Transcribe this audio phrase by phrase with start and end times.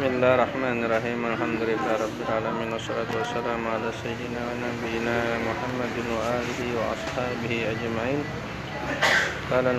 [0.00, 1.20] Bismillahirrahmanirrahim.
[1.28, 8.24] Alhamdulillahirabbil alamin wassalatu wassalamu ala sayyidina wa nabiyyina Muhammadin wa alihi wa ashabihi ajmain.
[9.52, 9.76] Ta'ala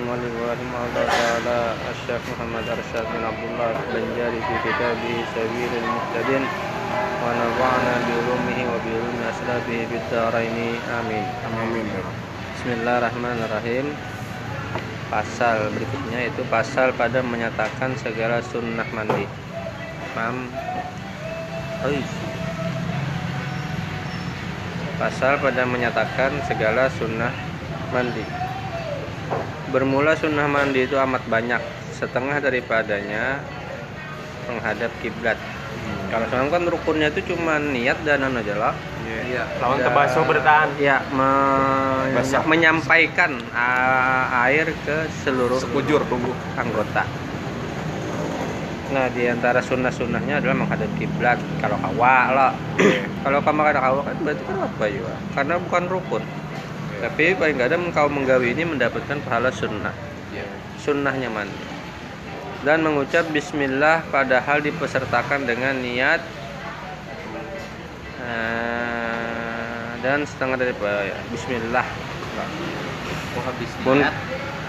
[2.38, 3.22] Muhammad Arsyad bin
[4.46, 5.58] fi kitabih wa
[10.38, 10.78] wa.
[11.02, 11.26] Amin.
[11.50, 11.86] Amin.
[12.62, 13.90] Bismillahirrahmanirrahim.
[15.10, 19.26] Pasal berikutnya itu pasal pada menyatakan segala sunnah mandi.
[21.82, 21.98] Oi.
[25.00, 27.32] Pasal pada menyatakan segala sunnah
[27.90, 28.22] mandi.
[29.72, 31.64] Bermula sunnah mandi itu amat banyak.
[31.96, 33.40] Setengah daripadanya
[34.46, 35.40] menghadap kiblat.
[36.12, 38.76] Kalau sekarang kan rukunnya itu cuma niat dan anu aja lah.
[39.08, 39.48] Iya.
[39.64, 39.86] Lawan Ya.
[39.88, 40.68] tebaso bertahan.
[40.76, 42.44] Ya, me- Basah.
[42.44, 46.36] menyampaikan uh, air ke seluruh Sekujur tunggu.
[46.60, 47.08] anggota.
[48.92, 51.40] Nah, di antara sunnah-sunnahnya adalah menghadap kiblat.
[51.64, 52.52] Kalau hawa lah.
[53.24, 55.16] Kalau kamu ada hawa kan berarti kan apa ya?
[55.32, 56.24] Karena bukan rukun.
[57.00, 59.96] Tapi paling nggak ada kau menggawi ini mendapatkan pahala sunnah.
[60.36, 60.44] Iya.
[60.76, 61.66] Sunnahnya mandi.
[62.62, 66.22] Dan mengucap bismillah padahal dipesertakan dengan niat
[68.22, 71.88] eh, dan setengah dari ya, bismillah.
[73.40, 74.04] Oh habis Pun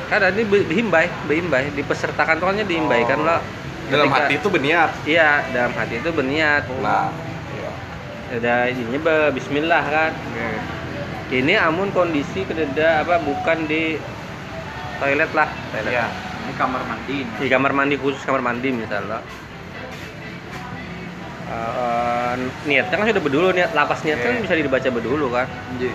[0.08, 3.28] kan ini dihimbai, dihimbai, dipesertakan tuh kan dihimbaikan Oh.
[3.28, 3.40] lah.
[3.88, 4.90] Dalam Ketika- hati itu berniat.
[5.02, 6.62] Iya, dalam hati itu berniat.
[6.78, 7.10] Nah.
[7.52, 7.70] Iya.
[8.32, 10.12] Ada ininya be- bismillah kan.
[11.28, 13.96] Ini amun kondisi kededa apa bukan di
[14.98, 15.92] toilet lah, toilet.
[15.92, 16.06] Iya.
[16.42, 17.18] Ini kamar mandi.
[17.26, 19.20] Di kamar mandi khusus kamar mandi misalnya.
[21.44, 24.40] Eh, niatnya kan sudah berdulu niat lapas niat kan Iya.
[24.40, 25.44] bisa dibaca berdulu kan
[25.76, 25.92] Iya.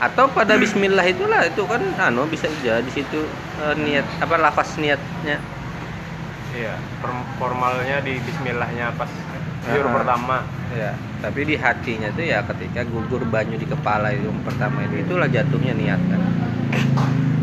[0.00, 3.24] atau pada Bismillah itulah itu kan anu bisa aja di situ
[3.56, 5.40] eh, niat apa lafaz niatnya
[6.50, 6.74] Iya.
[7.00, 9.10] Form- Formalnya di Bismillahnya pas
[9.70, 9.92] jur Ah.
[9.92, 10.36] pertama.
[10.70, 15.02] ya tapi di hatinya tuh ya ketika gugur banyu di kepala itu yang pertama itu
[15.02, 16.22] itulah jatuhnya niat kan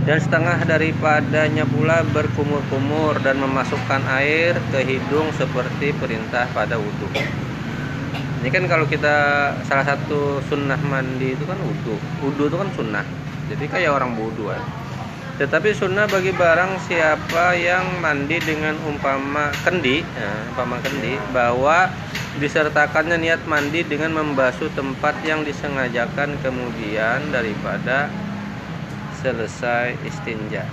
[0.07, 7.06] dan setengah daripadanya pula berkumur-kumur dan memasukkan air ke hidung seperti perintah pada wudhu
[8.40, 9.16] ini kan kalau kita
[9.67, 13.03] salah satu sunnah mandi itu kan wudhu wudhu itu kan sunnah
[13.51, 14.63] jadi kayak orang wudhu kan
[15.38, 21.94] tetapi sunnah bagi barang siapa yang mandi dengan umpama kendi ya, umpama kendi bahwa
[22.42, 28.09] disertakannya niat mandi dengan membasuh tempat yang disengajakan kemudian daripada
[29.22, 30.66] selesai istinja.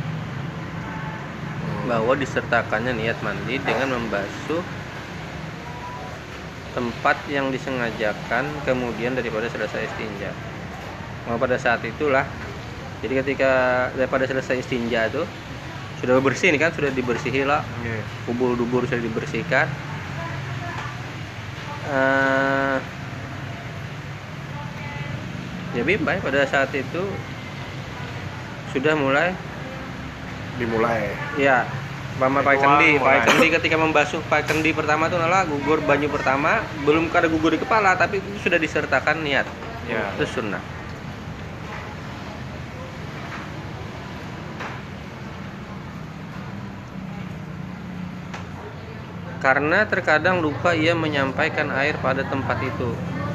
[1.84, 4.64] Bahwa disertakannya niat mandi dengan membasuh
[6.72, 10.32] tempat yang disengajakan kemudian daripada selesai istinja.
[11.28, 12.24] Mau pada saat itulah
[13.04, 13.52] jadi ketika
[13.92, 15.20] daripada selesai istinja itu
[16.00, 18.00] sudah bersih nih kan sudah dibersihi lah Iya.
[18.24, 19.68] kubur dubur sudah dibersihkan
[21.84, 22.76] Eh,
[25.74, 27.02] ya bimbai pada saat itu
[28.72, 29.36] sudah mulai
[30.56, 31.12] Dimulai.
[31.36, 31.68] ya
[32.14, 36.62] Mama pakai kendi, pakai kendi ketika membasuh pakai kendi pertama tuh nala gugur banyu pertama
[36.80, 39.44] belum ada gugur di kepala tapi itu sudah disertakan niat
[39.84, 40.08] Ya.
[40.16, 40.64] itu sunnah
[49.44, 52.88] karena terkadang lupa ia menyampaikan air pada tempat itu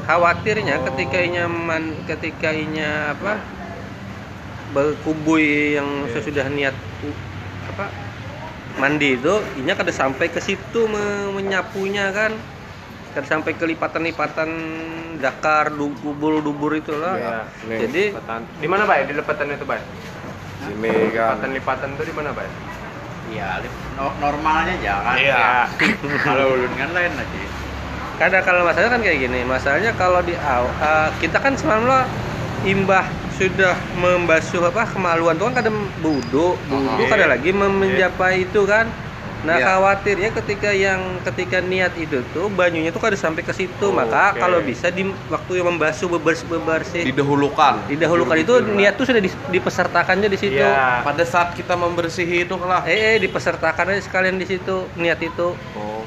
[0.09, 3.37] khawatirnya ketika inya man, ketika inya apa
[4.69, 6.17] berkubui yang Iya.
[6.17, 6.73] sesudah niat
[7.69, 7.85] apa
[8.77, 12.33] mandi itu inya kada sampai ke situ me- menyapunya kan
[13.09, 14.49] kada sampai ke lipatan-lipatan
[15.17, 17.37] dakar du- dubur-dubur itu lah Iya.
[17.65, 17.79] Nih.
[17.85, 18.41] jadi Lipatan.
[18.57, 19.05] Di mana, Bay?
[19.05, 19.81] Di lipatan itu, kan.
[20.73, 22.49] Lipatan-lipatan itu di mana, Bay?
[23.29, 25.15] Iya, lip- no- normalnya jangan.
[25.19, 25.67] Iya.
[26.25, 27.43] Kalau ulun kan lain lagi.
[28.15, 32.03] Kadang kalau masalahnya kan kayak gini, masalahnya kalau di eh, kita kan semalam
[32.67, 37.07] imbah sudah membasuh apa kemaluan tuh kan kadang budu, budu Iya.
[37.07, 38.91] kada lagi mem- mencapai itu kan.
[39.39, 39.71] Nah Iya.
[39.71, 44.43] khawatirnya ketika yang ketika niat itu tuh banyunya tuh kada sampai ke situ, maka Oke.
[44.43, 47.87] kalau bisa di waktu yang membasuh bebersih bebersih Didahulukan.
[47.87, 50.59] didahulukan itu niat tuh sudah di- dipesertakannya di situ.
[50.59, 51.07] Iya.
[51.07, 52.83] Pada saat kita membersihi itu lah.
[52.83, 55.55] Eh, eh dipesertakan aja sekalian di situ niat itu.
[55.75, 56.03] Oh.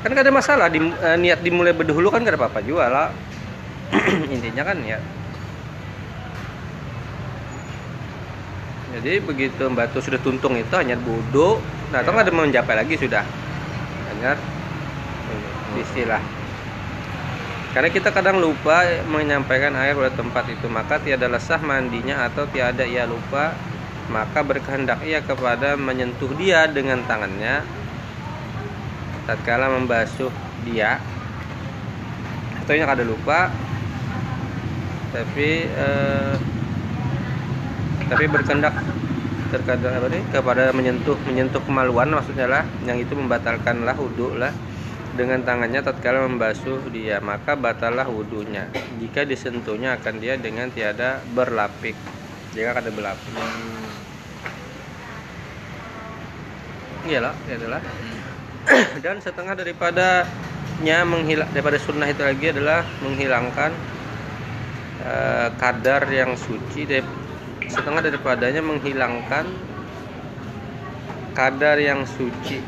[0.00, 3.08] kan gak ada masalah di, eh, niat dimulai berdahulu kan gak ada apa-apa juga lah
[4.36, 5.00] intinya kan niat
[8.94, 11.56] jadi begitu batu sudah tuntung itu hanya budu
[11.94, 13.22] nah nggak ada mencapai lagi sudah.
[14.18, 14.34] Ini,
[15.78, 16.18] istilah.
[17.70, 22.82] Karena kita kadang lupa menyampaikan air pada tempat itu maka tiada lesah mandinya atau tiada
[22.82, 23.54] ia lupa
[24.10, 27.62] maka berkehendak ia kepada menyentuh dia dengan tangannya.
[29.30, 30.34] Tatkala membasuh
[30.66, 30.98] dia
[32.64, 33.52] atau yang kada lupa
[35.12, 36.34] tapi eh,
[38.08, 38.72] tapi berkendak
[39.54, 44.50] terkadang apa nih kepada menyentuh menyentuh kemaluan maksudnya lah yang itu membatalkanlah wudhu lah.
[45.14, 48.66] Dengan tangannya tatkala membasuh dia maka batalah wudhunya.
[48.98, 51.94] Jika disentuhnya akan dia dengan tiada berlapik.
[52.50, 53.30] Jika kada berlapik.
[57.06, 57.80] Iyalah ya adalah
[59.06, 63.70] dan setengah daripadanya menghilang daripada sunnah itu lagi adalah menghilangkan
[65.04, 67.22] eh, kadar yang suci dari-
[67.68, 69.44] setengah daripadanya menghilangkan
[71.34, 72.62] kadar yang suci.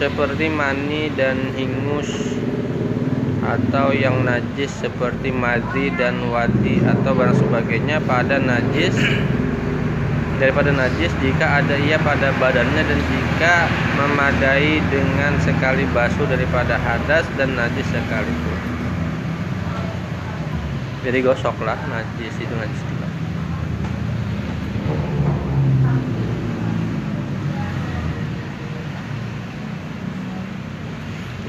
[0.00, 2.10] Seperti mani dan hingus
[3.42, 8.94] atau yang najis seperti madi dan wadi atau barang sebagainya pada najis
[10.38, 13.66] daripada najis jika ada ia pada badannya dan jika
[13.98, 18.61] memadai dengan sekali basuh daripada hadas dan najis sekalipun
[21.02, 23.06] jadi gosok lah najis itu najis juga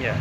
[0.02, 0.16] ya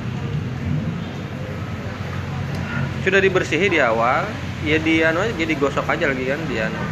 [3.03, 4.29] sudah dibersihi di awal
[4.69, 6.83] ya di anu jadi gosok aja lagi kan di anu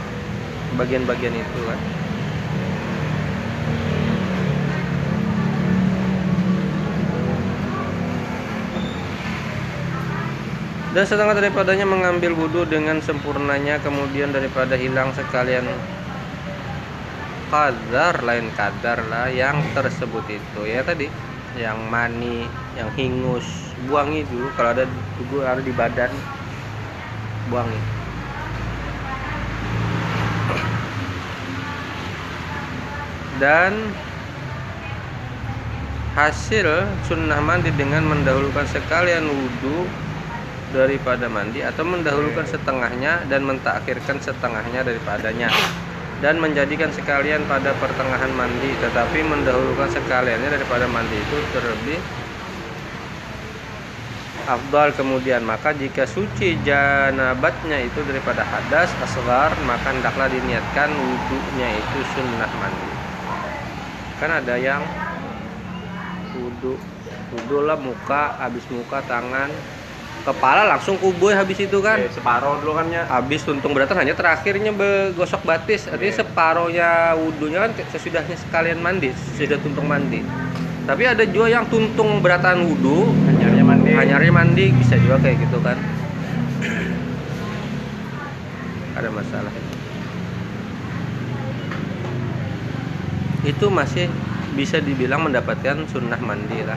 [0.81, 2.00] bagian-bagian itu kan
[10.91, 15.63] dan setengah daripadanya mengambil wudhu dengan sempurnanya kemudian daripada hilang sekalian
[17.51, 20.61] kadar lain kadar lah yang tersebut itu.
[20.67, 21.07] Ya tadi
[21.59, 22.47] yang mani
[22.79, 23.47] yang hingus
[23.91, 24.87] buangi dulu kalau ada
[25.19, 26.11] dulu ada di badan
[27.51, 27.81] buangi
[33.43, 33.75] dan
[36.15, 39.89] hasil sunnah mandi dengan mendahulukan sekalian wudhu
[40.71, 45.51] daripada mandi atau mendahulukan setengahnya dan mentakhirkan setengahnya daripadanya.
[46.21, 51.97] Dan menjadikan sekalian pada pertengahan mandi tetapi mendahulukan sekaliannya daripada mandi itu terlebih
[54.45, 54.93] afdal.
[54.93, 62.53] Kemudian maka jika suci janabatnya itu daripada hadas asgar maka hendaklah diniatkan wudhunya itu sunnah
[62.61, 62.93] mandi.
[64.21, 64.85] Kan ada yang
[66.37, 66.77] wudhu
[67.33, 69.80] wudhu lah muka habis muka tangan
[70.23, 71.99] kepala langsung kuboy habis itu kan.
[71.99, 73.03] Eh, separuh dulu kan ya.
[73.09, 75.89] habis tuntung beratan hanya terakhirnya begosok batis.
[75.89, 76.21] Artinya Iya.
[76.23, 80.21] separohnya wudhunya kan sesudahnya sekalian mandi sudah tuntung mandi.
[80.85, 83.91] Tapi ada juga yang tuntung beratan wudhu Hanyarnya mandi.
[83.95, 85.79] hanyarnya mandi bisa juga kayak gitu kan.
[88.99, 89.53] Ada masalah.
[89.55, 89.79] Itu
[93.41, 94.13] itu masih
[94.53, 96.77] bisa dibilang mendapatkan sunnah mandi lah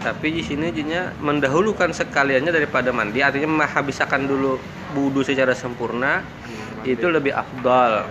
[0.00, 3.20] tapi di sini jadinya mendahulukan sekaliannya daripada mandi.
[3.20, 4.56] Artinya menghabiskan dulu
[4.96, 6.24] wudhu secara sempurna
[6.88, 8.08] itu lebih afdal.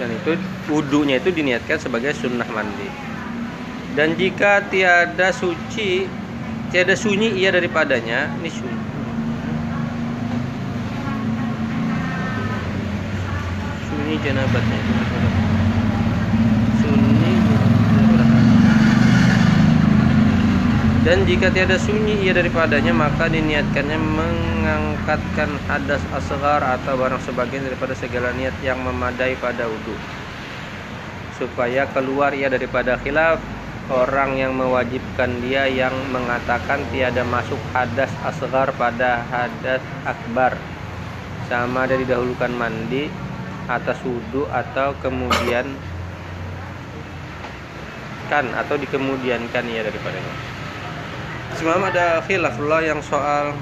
[0.00, 0.32] Dan itu
[0.72, 2.88] wudhunya itu diniatkan sebagai sunnah mandi.
[3.94, 6.08] Dan jika tiada suci
[6.72, 8.83] tiada sunyi ia daripadanya ini sunyi
[14.14, 14.78] sunyi janabatnya
[16.78, 17.32] sunyi
[21.02, 27.98] dan jika tiada sunyi ia daripadanya maka diniatkannya mengangkatkan hadas asgar atau barang sebagian daripada
[27.98, 29.98] segala niat yang memadai pada wudhu
[31.34, 33.42] supaya keluar ia daripada khilaf
[33.90, 40.56] orang yang mewajibkan dia yang mengatakan tiada masuk hadas asgar pada hadas akbar.
[41.52, 43.12] Sama ada didahulukan mandi
[43.64, 45.64] atas wudhu atau kemudian
[48.28, 50.34] kan atau dikemudiankan ia daripadanya
[51.56, 53.54] semalam ada khilaf lah yang soal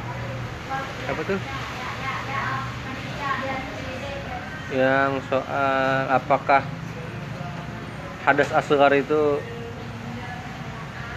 [1.03, 1.39] apa tuh?
[4.73, 6.65] Yang soal apakah
[8.25, 9.37] hadas asgar itu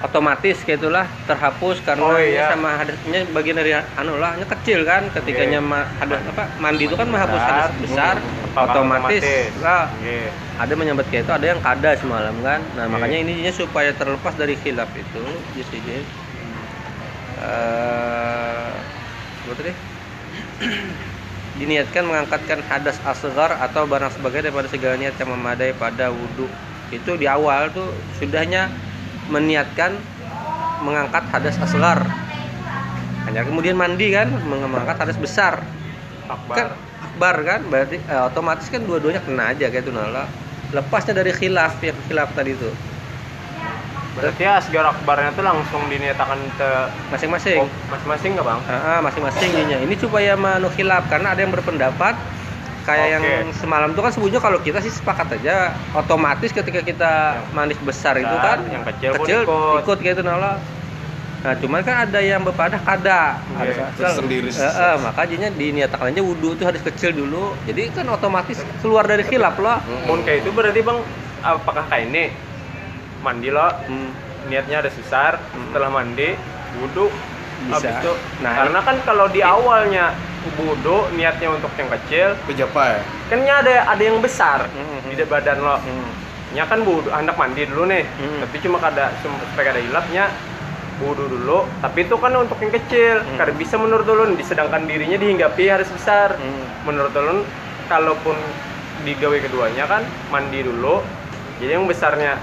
[0.04, 2.52] otomatis kayak itulah terhapus karena Oh, ini iya.
[2.52, 6.96] sama hadasnya bagian dari anu lah nya kecil kan ketikanya ma- hadas apa mandi itu
[7.00, 8.16] kan menghapus hadas besar.
[8.20, 9.52] Apakah otomatis, otomatis?
[9.60, 9.92] lah.
[10.00, 10.32] Iya.
[10.56, 12.64] ada menyambat kayak itu ada yang kada semalam kan?
[12.80, 12.92] Nah Iya.
[12.96, 15.24] makanya ininya supaya terlepas dari khilaf itu
[15.60, 15.98] jadi jadi
[17.44, 18.74] eh
[19.46, 19.74] apa tadi
[21.60, 26.48] diniatkan mengangkatkan hadas asgar atau barang sebagainya daripada segala niat yang memadai pada wudhu.
[26.92, 28.72] Itu di awal tuh sudahnya
[29.32, 29.96] meniatkan
[30.84, 32.08] mengangkat hadas asgar
[33.26, 34.30] makanya kemudian mandi kan?
[34.46, 35.66] Mengangkat hadas besar.
[36.26, 36.56] Akbar.
[36.56, 36.68] kan
[37.16, 40.28] akbar kan berarti eh, otomatis kan dua-duanya kena aja kayak itu nala
[40.76, 42.68] lepasnya dari khilaf ya khilaf tadi itu
[44.16, 46.70] Berarti asgar akbarnya tuh langsung dinyatakan ke
[47.12, 48.60] masing-masing oh, masing-masing nggak bang?
[48.72, 49.84] Ah, masing-masing ininya.
[49.84, 52.16] Ini supaya manu khilaf karena ada yang berpendapat
[52.88, 53.60] kayak yang Oke.
[53.60, 58.30] semalam itu kan sebetulnya kalau kita sih sepakat aja otomatis ketika kita manis besar itu
[58.30, 59.84] Besar, kan yang kecil kecil ikut.
[59.84, 60.64] ikut kayak itu nala.
[61.46, 63.38] Nah, cuman kan ada yang berpadah kada.
[63.54, 63.70] Oke.
[63.70, 64.50] Ada Tersendiri.
[64.50, 67.54] Eh, eh, maka jadinya diniatakan aja wudhu itu harus kecil dulu.
[67.70, 69.78] Jadi kan otomatis keluar dari khilaf loh.
[70.10, 71.00] Mun kayak itu berarti bang,
[71.46, 72.24] apakah kayak ini
[73.22, 74.10] mandi lo Hmm.
[74.46, 75.38] niatnya ada besar,
[75.70, 76.34] setelah mandi
[76.76, 77.14] wudhu
[77.66, 77.78] Bisa.
[77.78, 80.18] habis itu Nah, karena kan kalau di awalnya
[80.56, 83.02] wudhu niatnya untuk yang kecil Pejapai.
[83.26, 85.02] kan nya ada ada yang besar Hmm.
[85.08, 86.10] di badan lo Hmm.
[86.54, 88.42] nya kan wudhu hendak mandi dulu nih Hmm.
[88.42, 90.30] tapi cuma kada cuma supaya kada hilapnya
[90.98, 93.36] wudhu dulu tapi itu kan untuk yang kecil Hmm.
[93.36, 96.64] kada bisa menurut ulun disedangkan dirinya dihinggapi harus besar Hmm.
[96.84, 97.44] menurut ulun
[97.86, 98.36] kalaupun
[99.04, 101.04] digawe keduanya kan mandi dulu
[101.58, 102.40] jadi yang besarnya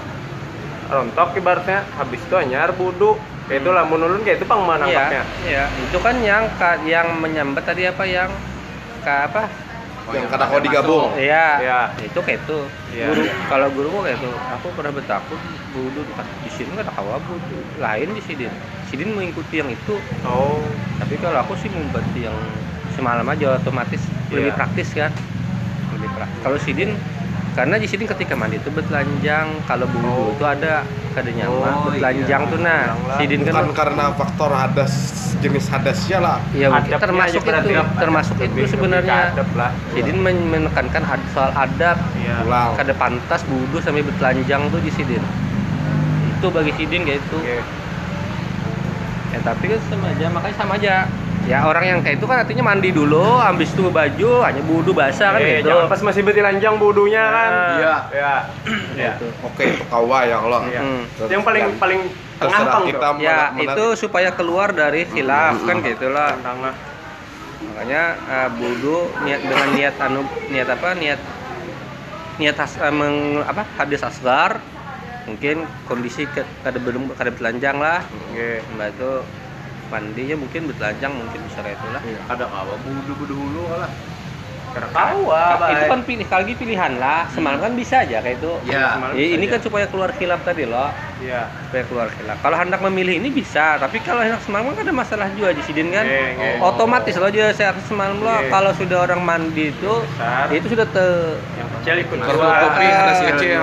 [0.85, 5.21] rontok ibaratnya habis itu anyar wudhu kayak itulah menurut ulun kayak itu pang Iya, menangkapnya
[5.43, 5.63] iya.
[5.83, 6.43] Itu kan yang
[6.85, 8.29] yang menyambat tadi apa yang
[9.01, 9.49] ke apa?
[10.11, 11.15] Yang kata kau digabung.
[11.15, 11.47] Iya.
[11.63, 11.79] Iya.
[12.03, 12.59] Itu kayak itu.
[12.91, 13.05] Iya.
[13.07, 14.31] Guru kalau guru gua kayak itu.
[14.59, 15.39] Aku pernah bertakut
[15.71, 16.03] wudhu
[16.43, 17.59] di sini nggak ada kawa wudhu.
[17.79, 18.45] Lain di sini.
[18.91, 19.95] Sidin mengikuti yang itu.
[20.27, 20.59] oh
[20.99, 22.35] Tapi kalau aku sih mengikuti yang
[22.93, 24.57] semalam aja otomatis lebih Iya.
[24.59, 25.11] praktis kan.
[25.95, 26.41] Lebih praktis.
[26.43, 26.91] Kalau Sidin
[27.53, 30.33] karena di sini ketika mandi itu bertelanjang, kalau wudhu Oh.
[30.33, 30.81] itu ada
[31.13, 32.49] kada nyaman, Oh, bertelanjang iya.
[32.49, 32.81] tuh nah.
[33.21, 34.93] Sidin kan Bukan karena faktor hadas
[35.37, 36.37] jenis hadasnya lah.
[36.51, 39.17] Ya Adabnya termasuk itu, ya, termasuk lebih- itu lebih sebenarnya.
[39.29, 39.71] adab lah
[40.15, 42.73] men- menekankan ad- soal adab, iya Pulang.
[42.73, 45.21] kada pantas wudhu sampai bertelanjang tuh di sidin.
[46.33, 47.37] Itu bagi sidin kayak itu.
[47.37, 47.57] Oke.
[49.29, 50.95] Ya tapi kan sama aja, makanya sama aja.
[51.43, 55.35] Ya orang yang kayak itu kan artinya mandi dulu, habis itu baju, hanya wudhu basah
[55.35, 55.75] kan Eh, gitu.
[55.75, 57.75] jangan pas masih bertelanjang budunya kan Nah.
[57.75, 57.95] Iya.
[58.15, 58.33] ya
[58.95, 59.27] ya Gitu.
[59.43, 60.61] Oke, itu kawa ya Allah.
[60.71, 60.81] Iya.
[60.81, 61.03] Hmm.
[61.27, 62.01] yang paling paling
[62.39, 65.67] tengah Terserah kita tuh Ya itu supaya keluar dari khilaf Hmm.
[65.67, 66.31] kan gitulah.
[66.39, 66.75] tengah
[67.63, 71.19] makanya uh, wudhu niat dengan niat anu niat apa niat
[72.35, 74.59] niat has, eh, meng, apa hadis asgar
[75.23, 76.27] mungkin kondisi
[76.59, 78.59] kada belum kada bertelanjang lah Oke.
[78.75, 79.11] mbak itu
[79.93, 83.91] mandinya mungkin bertelanjang mungkin bisa kayak itulah Ada kawa budu budu hulu lah.
[84.73, 88.41] Karena tahu ah, itu kan pilih kali lagi pilihan lah semalam kan bisa aja kayak
[88.41, 88.97] itu Ya.
[89.13, 89.69] Ya, ini kan aja.
[89.69, 90.89] supaya keluar khilaf tadi loh
[91.21, 91.45] Iya.
[91.69, 95.29] supaya keluar khilaf kalau hendak memilih ini bisa tapi kalau hendak semalam kan ada masalah
[95.29, 96.49] juga di sidin kan Oke, oke.
[96.65, 98.49] otomatis loh aja saya semalam loh Oke.
[98.49, 100.49] kalau sudah orang mandi itu Besar.
[100.49, 101.07] itu sudah te
[101.53, 102.53] Yang kecil ikut keluar.
[102.65, 103.61] Tapi Ah, ada si kecil.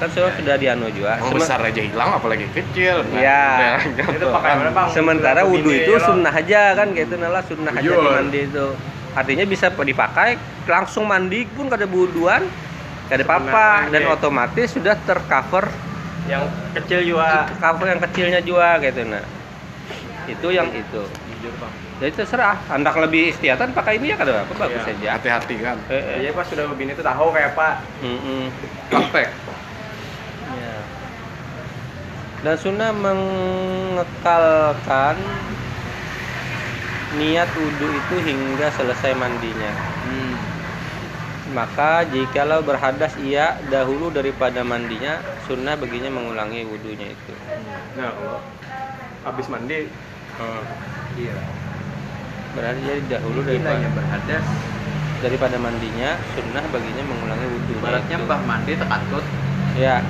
[0.00, 3.04] Kan sudah sudah dianu juga Mau Sema- besar aja hilang apalagi kecil.
[3.12, 3.76] Iya.
[4.16, 4.88] Itu pakai mana bang?
[4.90, 8.66] sementara Sudah wudhu itu ya, sunnah aja kan gitu nala sunnah aja di mandi itu
[9.10, 10.30] artinya bisa dipakai
[10.64, 12.46] langsung mandi pun kada buduan
[13.06, 13.50] kada apa-apa
[13.82, 14.14] Sunnah dan aja.
[14.14, 15.66] otomatis sudah tercover
[16.24, 17.50] Yang kecil juga.
[17.58, 19.24] cover yang kecilnya juga gitu nah
[20.24, 21.72] itu yang itu Jujur bang.
[21.98, 24.88] jadi terserah hendak lebih istiatan pakai ini ya kada apa bagus Iya.
[24.88, 25.76] saja Hati-hati kan.
[25.86, 26.16] Eh, eh.
[26.22, 27.82] Iya pas sudah begini tuh tahu kayak apa.
[28.00, 28.46] Mm-mm.
[28.88, 29.28] Praktek.
[32.40, 35.16] Dan sunnah mengekalkan
[37.20, 39.68] niat wudhu itu hingga selesai mandinya.
[40.08, 40.34] Hmm.
[41.52, 45.18] Maka jikalau berhadas ia dahulu daripada mandinya,
[45.50, 47.34] sunnah baginya mengulangi wudhunya itu.
[47.98, 48.38] Nah kalau
[49.26, 49.90] habis mandi
[51.18, 51.34] Iya.
[52.56, 54.46] Berarti jadi dahulu daripada berhadas.
[55.20, 58.24] daripada mandinya, sunnah baginya mengulangi wudhunya Baratnya itu.
[58.24, 59.20] bah mandi tekatut.
[59.76, 60.00] Ya,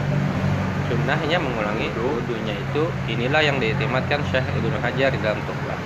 [0.91, 2.19] sunnahnya mengulangi Wudhu.
[2.19, 5.79] wudhunya itu inilah yang diiktimatkan Syekh Ibnu Hajar di dalam Tuhfah.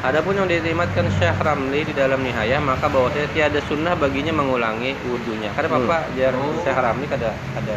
[0.00, 5.52] Adapun yang diiktimatkan Syekh Ramli di dalam Nihayah maka bahwasanya tiada sunnah baginya mengulangi wudhunya.
[5.52, 5.84] Karena Hmm.
[5.84, 6.56] Bapak jar Oh.
[6.64, 7.76] Syekh Ramli ada ada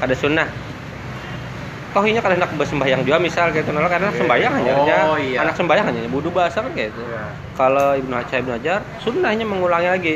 [0.00, 0.48] ada sunnah.
[1.92, 4.20] Toh ini kalau hendak bersembahyang juga misal gitu nolak karena Oke.
[4.20, 4.72] sembahyang hanya
[5.08, 5.40] Oh, iya.
[5.40, 7.00] anak sembahyang hanya wudhu bahasa kan gitu.
[7.00, 7.24] Iya.
[7.56, 10.14] Kalau Ibnu Hajar Ibnu Hajar sunnahnya mengulangi lagi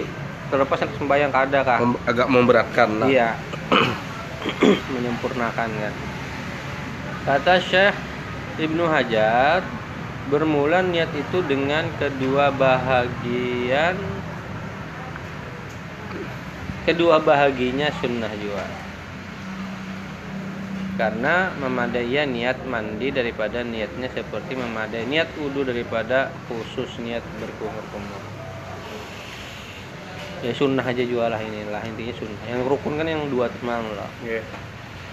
[0.53, 1.79] terlepas hendak sembahyang kada kah?
[2.05, 2.89] Agak memberatkan.
[2.97, 3.09] Nah.
[3.09, 3.29] Iya.
[4.95, 5.95] Menyempurnakan kan.
[7.25, 7.97] Kata Syekh
[8.61, 9.65] Ibnu Hajar,
[10.29, 13.97] bermula niat itu dengan kedua bahagian
[16.85, 18.67] kedua bahaginya sunnah juga.
[21.01, 28.30] Karena memadainya niat mandi daripada niatnya seperti memadai niat wudhu daripada khusus niat berkumur-kumur.
[30.41, 32.45] Ya sunnah aja jualah inilah intinya sunnah.
[32.49, 34.09] Yang rukun kan yang dua teman lah.
[34.25, 34.41] Iya.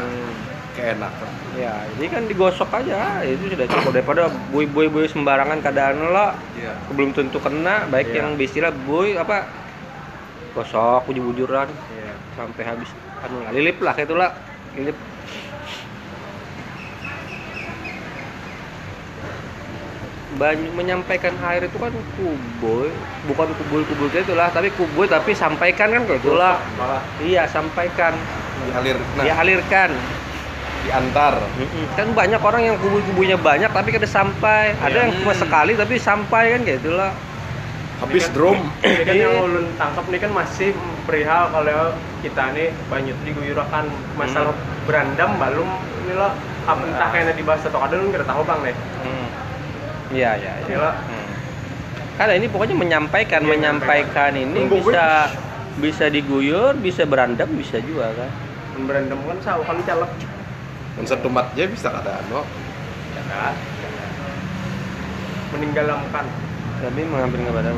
[0.72, 1.30] keenakan.
[1.52, 6.72] Ya, jadi kan digosok aja, itu sudah cukup daripada buih-buih-buih sembarangan keadaan lo Iya.
[6.96, 8.24] belum tentu kena, baik Iya.
[8.24, 9.52] yang istilah buih apa
[10.52, 12.14] gosok bujur-bujuran Iya.
[12.34, 12.88] sampai habis
[13.22, 14.30] anu lah, lilip lah kayak itulah
[14.74, 14.98] lilip
[20.32, 22.88] banyak menyampaikan air itu kan kuboy
[23.28, 26.56] bukan kayak itulah tapi kuboy tapi sampaikan kan kayak itulah
[27.20, 28.16] iya sampaikan
[28.62, 29.90] Dialir, nah, ya alirkan
[30.82, 31.34] diantar.
[31.58, 31.86] Mm-mm.
[31.94, 34.74] Kan banyak orang yang kubu-kubunya banyak tapi kada sampai.
[34.78, 37.10] Ada yang cuma sekali tapi sampai kan kayak itulah.
[38.02, 38.60] Habis kan- drum.
[38.82, 39.26] Ini kan Iya.
[39.30, 40.74] yang ulun tangkap nih kan masih
[41.06, 44.54] perihal kalau kita nih banyak diguyurakan masalah
[44.86, 45.70] berandam belum
[46.06, 46.34] ini lah
[46.66, 49.26] apa entah kayaknya dibahas atau kadang lu nggak tahu bang nih Hmm.
[50.12, 50.68] Iya, iya, iya.
[50.68, 50.92] Gila.
[50.92, 51.28] Hmm.
[52.20, 55.32] Karena ini pokoknya menyampaikan, Iya, menyampaikan ini Tunggu, bisa
[55.80, 58.30] bisa diguyur, bisa berandam, bisa juga kan.
[58.82, 60.12] berandam kan sawo kan calak
[60.98, 62.42] Dan setumat aja bisa kada anu.
[63.12, 63.56] ya kan
[65.52, 66.26] meninggalamkan
[66.82, 67.70] Tapi mengambil kepada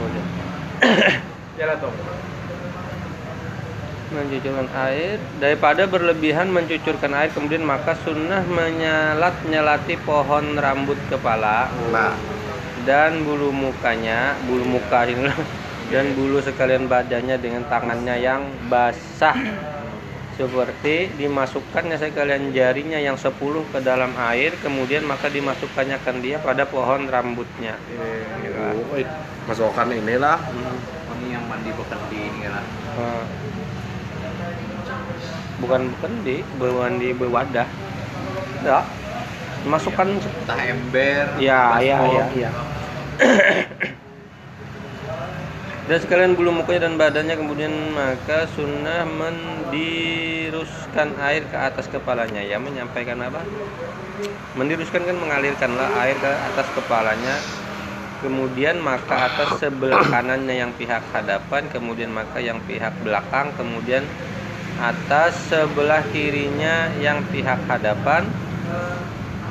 [1.53, 1.91] ya lah tuh
[4.13, 12.13] Mencucurkan air daripada berlebihan mencucurkan air kemudian maka sunnah menyalat nyelati pohon rambut kepala Nah,
[12.85, 15.31] dan bulu mukanya, bulu muka ini
[15.91, 19.35] dan bulu sekalian badannya dengan tangannya yang basah.
[20.33, 23.37] Seperti dimasukkannya sekalian jarinya yang 10
[23.69, 27.77] ke dalam air, kemudian maka dimasukkannya kan dia pada pohon rambutnya.
[28.41, 28.73] Iya.
[28.73, 29.05] oh, eh,
[29.45, 30.41] masukkan inilah.
[30.41, 32.65] Oh, ini yang mandi bekendi ini lah.
[32.97, 33.23] Eh,
[35.63, 37.67] bukan bukan di bukan di berwadah.
[38.67, 38.83] Ya.
[39.63, 41.39] Masukkan Entah ember.
[41.39, 42.51] Ya, ya, ya, ya.
[45.83, 52.55] Dan sekalian bulu mukanya dan badannya kemudian maka sunnah mendiruskan air ke atas kepalanya ya
[52.59, 53.43] menyampaikan apa?
[54.55, 57.35] Mendiruskan kan mengalirkanlah air ke atas kepalanya
[58.23, 64.07] kemudian maka atas sebelah kanannya yang pihak hadapan kemudian maka yang pihak belakang kemudian
[64.81, 68.25] atas sebelah kirinya yang pihak hadapan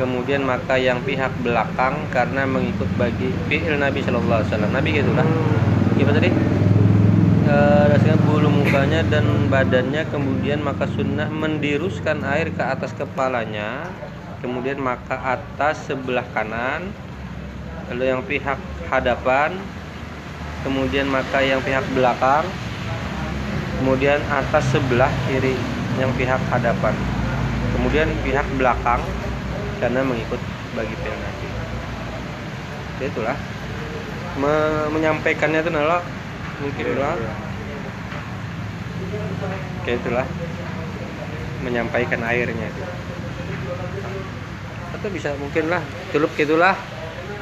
[0.01, 4.73] kemudian maka yang pihak belakang karena mengikut bagi fi'il Nabi Shallallahu Alaihi Wasallam.
[4.73, 5.27] Nabi gitulah
[6.01, 6.31] gimana tadi?
[7.43, 13.93] Eh, dasarnya bulu mukanya dan badannya kemudian maka sunnah mendiruskan air ke atas kepalanya
[14.41, 16.89] kemudian maka atas sebelah kanan
[17.91, 18.57] lalu yang pihak
[18.89, 19.59] hadapan
[20.65, 22.47] kemudian maka yang pihak belakang
[23.83, 25.59] kemudian atas sebelah kiri
[25.99, 26.95] yang pihak hadapan.
[27.75, 29.03] Kemudian pihak belakang
[29.83, 30.39] karena mengikut
[30.79, 30.95] bagi
[33.03, 33.35] Ya itulah.
[34.39, 35.99] Me- menyampaikannya itu adalah
[36.63, 37.19] mungkin lah
[39.83, 40.27] kayak itulah.
[41.67, 42.83] Menyampaikan airnya itu.
[44.95, 45.83] Atau bisa mungkin lah
[46.15, 46.79] celup gitulah.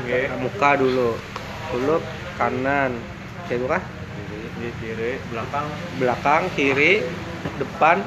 [0.01, 0.33] Oke.
[0.41, 1.21] muka dulu.
[1.69, 2.01] Celup
[2.41, 2.97] kanan.
[3.45, 4.00] Kayak itu kah
[4.61, 7.01] di kiri belakang belakang kiri
[7.57, 8.05] depan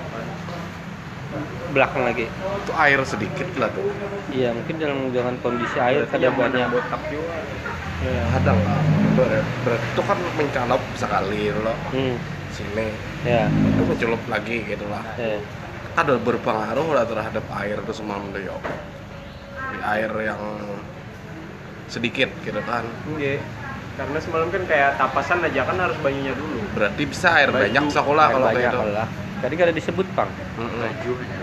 [1.74, 3.82] belakang lagi Itu air sedikit lah tuh.
[4.30, 7.34] iya mungkin dalam dengan kondisi air mana banyak botak juga
[8.04, 8.24] Iya.
[8.36, 8.80] Ada lah.
[9.63, 12.16] Berarti itu kan mencalup sekali loh hmm.
[12.52, 12.92] sini.
[13.24, 15.04] ya Itu mencelup lagi gitu lah.
[15.16, 15.39] ya
[15.96, 18.20] Ada berpengaruh lah terhadap air itu semua.
[18.36, 20.42] Di air yang
[21.88, 22.84] sedikit gitu kan.
[23.16, 23.39] Iya.
[23.93, 26.58] Karena semalam kan kayak tapasan aja kan harus banyunya dulu.
[26.73, 27.62] Berarti bisa air Baju.
[27.62, 28.89] banyak sekolah Air kalau banyak kayak itu.
[28.91, 29.08] lah
[29.39, 30.29] tadi kada disebut pang.
[30.58, 31.38] Baju ya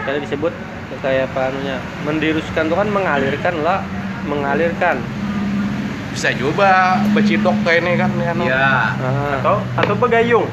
[0.00, 0.52] kada disebut
[0.98, 3.78] kayak apa anunya mendiruskan tuh kan mengalirkan lah
[4.24, 4.96] mengalirkan
[6.10, 8.32] Bisa juga becidok kayak ini kan ya.
[8.34, 8.42] no?
[8.42, 8.66] Iya.
[8.90, 10.48] Ah, Atau atau begayung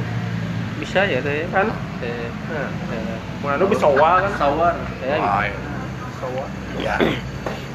[0.77, 1.67] bisa ya tuh ya kan?
[1.99, 4.31] Eh, Nah, eh, mana bisa kan?
[4.37, 4.75] Sawar.
[5.01, 6.45] ya, gitu.
[6.77, 6.95] Ya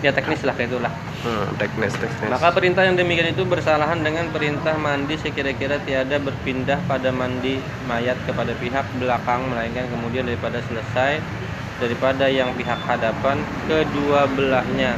[0.01, 0.93] ya teknis lah kayak itulah
[1.25, 6.79] hmm, teknis teknis Maka perintah yang demikian itu bersalahan dengan perintah mandi sekira-kira tiada berpindah
[6.87, 11.23] pada mandi mayat kepada pihak belakang melainkan kemudian daripada selesai
[11.83, 14.95] daripada yang pihak hadapan kedua belahnya.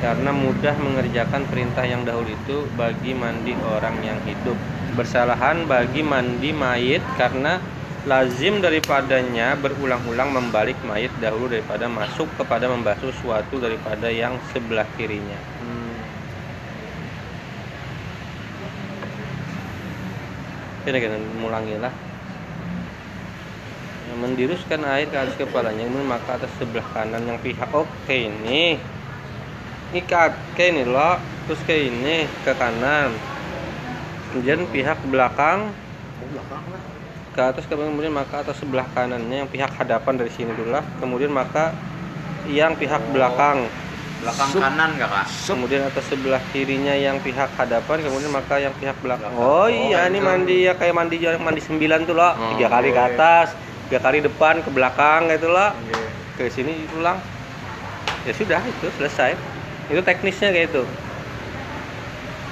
[0.00, 4.56] Karena mudah mengerjakan perintah yang dahulu itu bagi mandi orang yang hidup.
[4.96, 7.60] Bersalahan bagi mandi mayit karena
[8.06, 15.34] lazim daripadanya berulang-ulang membalik mayit dahulu daripada masuk kepada membasuh suatu daripada yang sebelah kirinya.
[20.86, 21.90] Kira kira mulangi lah.
[24.06, 27.66] Yang mendiruskan air ke atas kepalanya maka atas sebelah kanan yang pihak.
[27.74, 28.78] Oke ini.
[29.90, 31.18] Ini kakek ini loh
[31.50, 33.10] terus ke ini ke kanan.
[34.30, 35.74] Kemudian pihak belakang
[37.36, 40.80] ke atas kemudian maka atas sebelah kanannya yang pihak hadapan dari sini dulu lah.
[40.96, 41.76] Kemudian maka
[42.48, 43.68] yang pihak belakang.
[44.16, 44.64] Belakang Sup.
[44.64, 45.28] kanan kakak.
[45.44, 49.44] kemudian atas sebelah kirinya yang pihak hadapan kemudian maka yang pihak belakang Belakang.
[49.44, 52.72] oh Oh, iya ini mandi ya kayak mandi yang mandi sembilan tuh loh Oh, tiga
[52.72, 53.52] kali ke atas
[53.86, 55.68] tiga kali depan ke belakang gitu loh
[56.40, 57.20] ke sini ulang.
[58.24, 59.36] Ya sudah itu selesai.
[59.92, 60.82] Itu teknisnya kayak itu.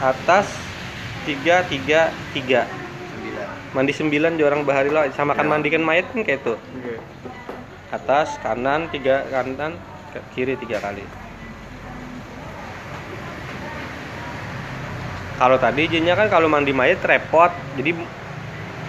[0.00, 0.52] Atas
[1.24, 2.68] tiga tiga tiga.
[3.74, 5.50] Mandi sembilan di orang bahari loh sama kan Ya.
[5.50, 6.98] mandikan mayat kan kayak itu Iya.
[7.92, 9.74] atas kanan tiga kanan
[10.30, 11.02] kiri tiga kali
[15.34, 17.90] kalau tadi izinnya kan kalau mandi mayat repot jadi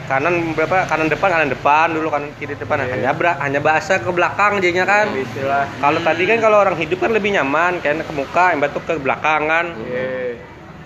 [0.06, 2.94] kanan berapa kanan depan kanan depan dulu kanan kiri depan Iya.
[2.94, 5.66] hanya bra- hanya bahasa ke belakang jadinya kan Istilah.
[5.82, 8.94] kalau tadi kan kalau orang hidup kan lebih nyaman kayak ke muka yang batu ke
[8.96, 10.38] belakang kan Iya.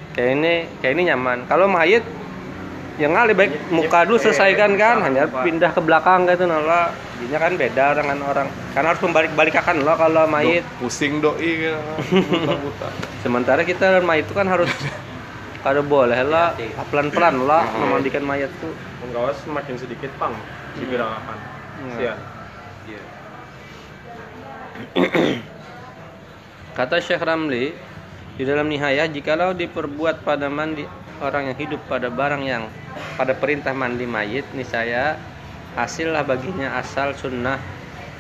[0.10, 2.08] kayak ini kayak ini nyaman kalau mayat
[3.00, 3.52] yang ngali baik.
[3.70, 5.42] Muka dulu Iya, selesaikan kan hanya depan.
[5.42, 8.48] pindah ke belakang gitu nala jadinya kan beda dengan orang.
[8.70, 11.80] Karena harus membalik balikan lo kalau mayat Do- pusing doi kan
[12.12, 12.88] buta-buta
[13.20, 14.68] sementara kita mayat itu kan harus
[15.64, 16.52] kada boleh lah.
[16.54, 16.88] Hati-hati.
[16.88, 18.72] pelan-pelan lah memandikan mayat tuh.
[19.00, 20.36] Penggawas semakin sedikit pang
[20.76, 21.38] digerakkan.
[21.80, 21.96] Hmm.
[21.98, 22.14] Iya.
[22.86, 23.02] Iya.
[26.72, 27.76] Kata Syekh Ramli
[28.36, 30.88] di dalam nihayah jikalau diperbuat pada mandi
[31.20, 32.68] orang yang hidup pada barang yang
[33.20, 35.20] pada perintah mandi mayit niscaya
[35.76, 37.60] hasillah baginya asal sunnah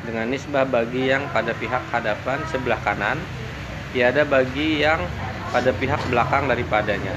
[0.03, 3.19] dengan nisbah bagi yang pada pihak hadapan sebelah kanan
[3.91, 5.01] tiada bagi yang
[5.49, 7.15] pada pihak belakang daripadanya.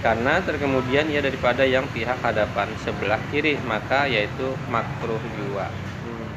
[0.00, 5.66] Karena terkemudian ia daripada yang pihak hadapan sebelah kiri maka yaitu makruh jua.
[6.06, 6.28] Hmm.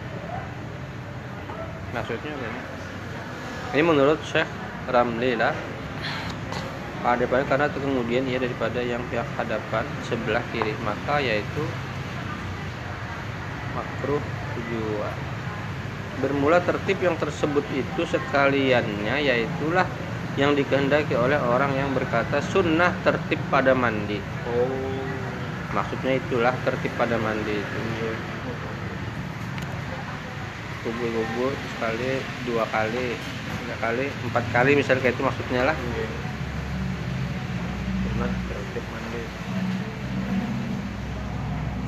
[1.94, 2.34] maksudnya
[3.70, 4.50] ini menurut Syekh
[4.90, 5.54] Ramli lah
[7.00, 11.64] pada pada karena itu kemudian ia daripada yang pihak hadapan sebelah kiri maka yaitu
[13.76, 14.24] makruh
[14.68, 15.10] jua
[16.20, 19.88] bermula tertib yang tersebut itu sekaliannya yaitulah
[20.36, 24.68] yang dikehendaki oleh orang yang berkata sunnah tertib pada mandi Oh.
[25.72, 28.12] maksudnya itulah tertib pada mandi itu Iya.
[30.84, 32.12] kubur-kubur sekali
[32.48, 33.16] dua kali
[33.60, 36.08] tiga kali empat kali misalnya kayak itu maksudnya lah Iya.
[38.00, 39.22] Pernah tertib mandi.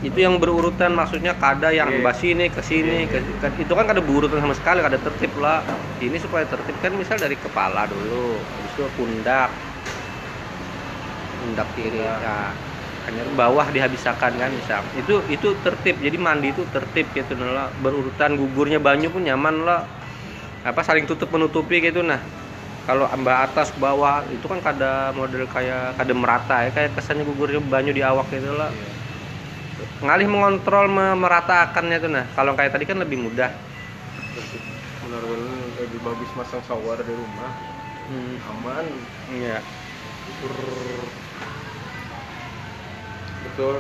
[0.02, 2.02] Itu yang berurutan maksudnya kada yang Iya.
[2.02, 5.62] basi ini ke sini ke, ke- itu kan kada berurutan sama sekali kada tertib lah.
[6.02, 9.54] Ini supaya tertib kan misal dari kepala dulu habis itu pundak.
[11.38, 12.18] Pundak kiri ya
[13.06, 17.70] hanya bawah dihabisakan kan misal itu itu tertib jadi mandi itu tertib gitu lah.
[17.78, 19.86] Berurutan gugurnya banyu pun nyaman lah.
[20.66, 22.22] Apa saling tutup menutupi gitu nah.
[22.90, 27.62] Kalau ambah atas bawah itu kan kada model kayak kada merata ya kayak kesannya gugurnya
[27.62, 28.74] banyu di awak gitu lah
[30.02, 33.54] ngalih mengontrol me- meratakannya tuh nah kalau kayak tadi kan lebih mudah.
[35.02, 37.52] Benar-benar lebih bagus masang shower di rumah.
[38.08, 38.86] hmm, Aman.
[39.32, 39.58] iya
[40.40, 41.02] Brrr.
[43.44, 43.76] Betul.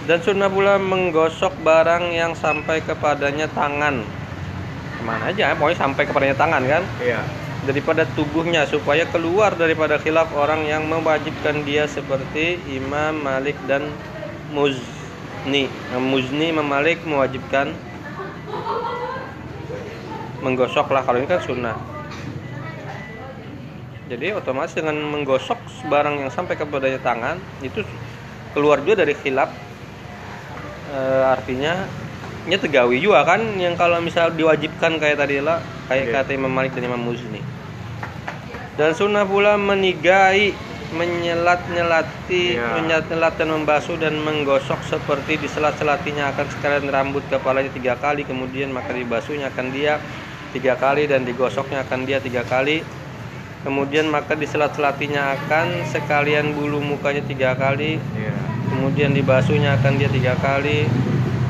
[0.00, 4.02] dan sunnah pula menggosok barang yang sampai kepadanya tangan
[4.90, 7.20] ke mana aja pokoknya sampai kepadanya tangan kan Iya.
[7.70, 13.86] Daripada tubuhnya supaya keluar daripada khilaf orang yang mewajibkan dia seperti Imam Malik dan
[14.50, 15.70] Muzni.
[15.94, 17.70] Nah, Muzni Imam Malik mewajibkan
[20.42, 21.78] menggosok lah kalau ini kan sunnah.
[24.10, 27.86] Jadi otomatis dengan menggosok barang yang sampai kepadanya tangan itu
[28.50, 29.54] keluar juga dari khilaf.
[30.90, 31.86] Eh, artinya
[32.50, 36.14] ini tegawi juga kan yang kalau misal diwajibkan kayak tadi lah kayak Iya.
[36.18, 37.59] kata Imam Malik dan Imam Muzni
[38.80, 40.56] dan sunnah pula menigai
[40.96, 42.80] menyelat-nyelati, Iya.
[42.80, 48.96] menyelat-nyelat dan membasuh dan menggosok seperti diselat-selatinya akan sekalian rambut kepalanya tiga kali, kemudian maka
[48.96, 50.00] dibasuhnya akan dia
[50.56, 52.80] tiga kali dan digosoknya akan dia tiga kali.
[53.60, 58.32] Kemudian maka diselat-selatinya akan sekalian bulu mukanya tiga kali, Iya.
[58.72, 60.88] kemudian dibasuhnya akan dia tiga kali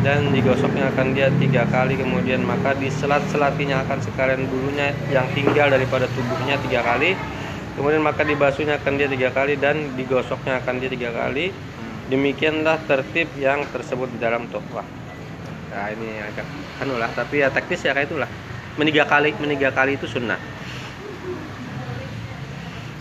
[0.01, 2.41] dan digosoknya akan dia tiga kali kemudian.
[2.45, 7.17] Maka diselat-selatinya akan sekalian bulunya yang tinggal daripada tubuhnya tiga kali.
[7.77, 11.53] Kemudian maka dibasuhnya akan dia tiga kali dan digosoknya akan dia tiga kali.
[12.11, 14.83] Demikianlah tertib yang tersebut di dalam tohwah
[15.71, 16.43] nah ini agak
[16.83, 18.27] anu lah tapi ya teknis ya kayak itulah.
[18.75, 20.39] Meniga kali meniga kali itu sunnah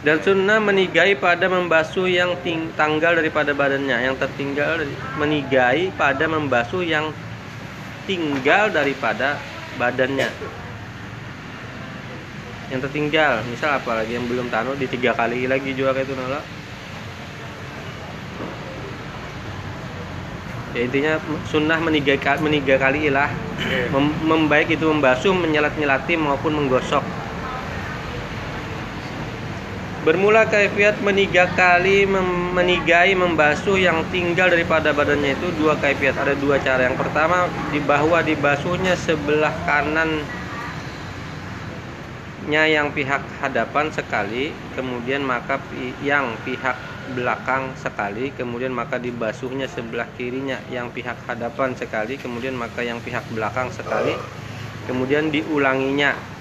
[0.10, 4.10] dan sunnah menigai pada membasuh yang ting- tanggal daripada badannya.
[4.10, 4.82] Yang tertinggal
[5.22, 7.13] menigai pada membasuh yang
[8.10, 9.38] tinggal daripada
[9.78, 10.34] badannya.
[12.74, 16.41] Yang tertinggal misal apa lagi yang belum tanuh di tiga kali lagi kayak itu nala.
[20.74, 23.93] Ya intinya sunnah meniga meniga kali lah Iya.
[23.93, 27.04] Mem- membaik itu membasuh menyelat nyelati maupun menggosok
[29.99, 36.15] Bermula kaifiat meniga kali mem- menigai membasuh yang tinggal daripada badannya itu dua kaifiat.
[36.15, 36.88] Ada dua cara.
[36.88, 40.23] Yang pertama di bahwa dibasuhnya sebelah kanannya
[42.47, 45.59] yang pihak hadapan sekali, kemudian maka
[45.99, 46.79] yang pihak
[47.12, 53.27] belakang sekali, kemudian maka dibasuhnya sebelah kirinya yang pihak hadapan sekali, kemudian maka yang pihak
[53.35, 54.15] belakang sekali,
[54.88, 56.38] kemudian diulanginya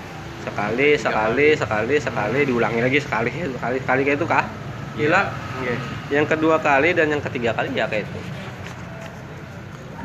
[0.48, 4.44] sekali sekali sekali sekali diulangi lagi sekali sekali sekali kayak itu kah
[4.96, 5.22] gila
[5.58, 5.74] Iya.
[6.14, 8.20] yang kedua kali dan yang ketiga kali ya kayak itu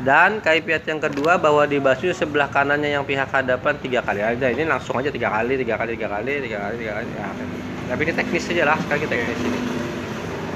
[0.02, 4.66] dan kaifiat yang kedua bahwa dibasuh sebelah kanannya yang pihak hadapan tiga kali aja ini
[4.66, 7.68] langsung aja tiga kali tiga kali tiga kali tiga kali tiga kali ya, kayak gitu.
[7.86, 9.58] tapi ini teknis aja lah sekali teknis ini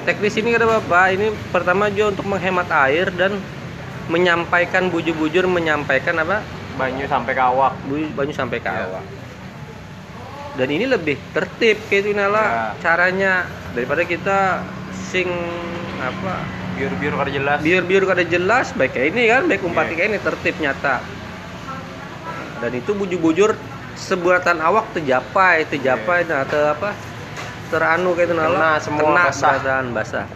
[0.02, 3.38] teknis ini kata bapak ini pertama juga untuk menghemat air dan
[4.10, 6.42] menyampaikan bujur-bujur menyampaikan apa
[6.78, 7.74] Banyu sampai ke awak.
[8.14, 8.86] Banyu sampai ke Ya.
[8.86, 9.02] awak.
[10.58, 12.50] Dan ini lebih tertib kayak itu Nala Ya.
[12.82, 14.58] caranya daripada kita
[14.90, 15.30] sing
[15.98, 16.34] apa
[16.74, 17.58] Biar-biar kada jelas.
[17.58, 19.94] biar-biar kada jelas baik kayak ini kan baik umpat Iya.
[19.94, 20.96] kayak ini tertib nyata.
[22.58, 23.54] Dan itu bujur-bujur
[23.94, 26.90] sebuatan awak terjapai, terjapai nah te apa
[27.70, 29.50] teranu kayak itu Nala Kena semua basah.
[29.54, 30.26] badan basah.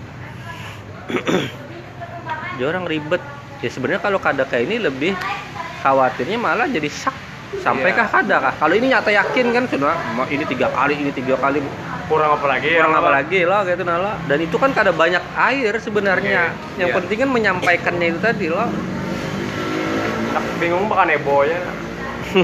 [2.53, 3.23] Dia orang ribet.
[3.59, 5.15] Ya sebenarnya kalau kada kayak ini lebih
[5.79, 7.15] khawatirnya malah jadi sak
[7.61, 7.95] sampai Iya.
[7.95, 11.35] kah kada kah kalau ini nyata yakin kan sudah "Ma, ini tiga kali ini tiga
[11.37, 11.61] kali
[12.03, 12.73] Kurang apa lagi?
[12.73, 16.79] kurang ya, apa lagi lah gitu nala dan itu kan kada banyak air sebenarnya Iya,
[16.79, 16.97] yang iya.
[16.97, 18.67] penting kan menyampaikannya itu tadi loh
[20.33, 21.59] Tak bingung makan ebonya.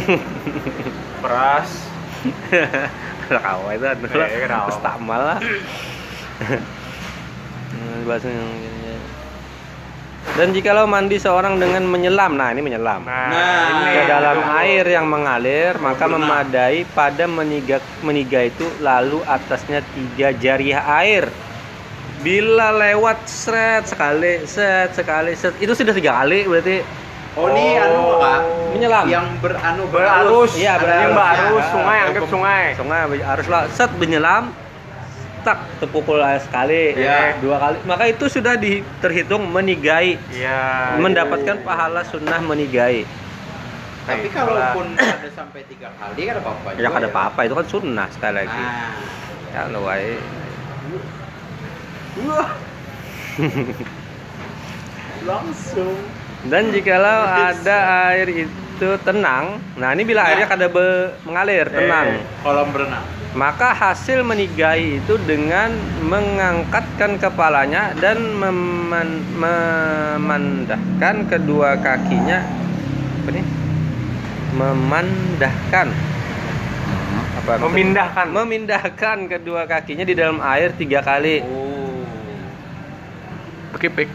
[1.25, 1.71] Beras.
[3.25, 4.47] kalau kawa itu anu lah Iya,
[5.09, 5.39] lah
[8.05, 8.51] bahasa yang
[10.35, 14.61] dan jikalau mandi seorang dengan menyelam nah ini menyelam Nah, Nah, ini ke dalam tunggu.
[14.61, 16.21] air yang mengalir maka Berenang.
[16.21, 21.25] memadai pada meniga meniga itu lalu atasnya tiga jariah air
[22.19, 26.79] bila lewat seret sekali set sekali set itu sudah tiga kali berarti
[27.39, 28.41] Oh ini anu kak
[28.75, 30.59] menyelam Yang beranu Berarus.
[30.59, 30.99] Iya, berarus.
[30.99, 31.63] yang berarus.
[31.63, 31.71] Ya.
[31.71, 32.63] Sungai anggap sungai.
[32.75, 34.51] sungai harus lah set menyelam
[35.49, 36.93] tak terpukul sekali.
[36.93, 37.41] Iya.
[37.41, 37.77] dua kali.
[37.89, 40.21] Maka itu sudah di, terhitung menigai.
[40.29, 41.01] Iya.
[41.01, 43.09] mendapatkan pahala sunnah menigai.
[44.09, 47.41] Tapi Nah, kalaupun ada sampai tiga kali kan ada apa-apa ya ada apa-apa.
[47.45, 48.61] Itu kan sunnah sekali lagi.
[48.61, 48.93] Nah.
[49.49, 50.13] Ya lo wae
[55.29, 55.97] Langsung.
[56.47, 57.77] Dan jikalau ada
[58.15, 64.25] air itu tenang, nah ini bila airnya kada be- mengalir tenang, Kolam berenang maka hasil
[64.25, 65.69] menigai itu dengan
[66.01, 72.41] mengangkatkan kepalanya dan meman- memandahkan kedua kakinya
[73.21, 73.45] apa nih?
[74.57, 75.89] Memandahkan
[77.37, 77.51] apa?
[77.53, 77.69] maksudnya?
[77.69, 78.27] Memindahkan.
[78.33, 81.45] Memindahkan kedua kakinya di dalam air tiga kali.
[81.45, 82.01] Oh.
[83.77, 84.09] Oke, Pak.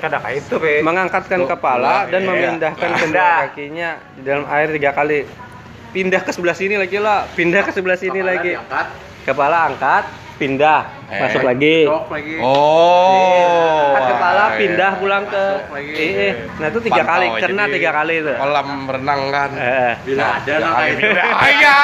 [0.00, 0.80] Kada kayak itu, Pe.
[0.80, 2.16] mengangkatkan Oh, kepala iya.
[2.16, 3.00] dan memindahkan Ada.
[3.04, 5.49] kedua kakinya di dalam air tiga kali.
[5.90, 8.48] Pindah ke sebelah sini lagi lah, pindah ke sebelah sini Kepala lagi.
[8.48, 8.86] diangkat,
[9.20, 10.04] Kepala angkat,
[10.36, 11.18] pindah, Eh.
[11.18, 11.76] masuk lagi.
[11.84, 13.90] Lagi Oh.
[13.90, 14.56] Angkat kepala, iya.
[14.56, 15.46] pindah pulang ke.
[15.90, 16.32] Eh, eh.
[16.56, 18.32] Nah itu tiga Pantau kali, kena tiga kali itu.
[18.32, 19.50] Kolam renang kan.
[19.52, 19.92] Eh.
[20.06, 20.70] Bila Nah, ada kali.
[20.72, 21.20] kayak gitu
[21.52, 21.76] Iya.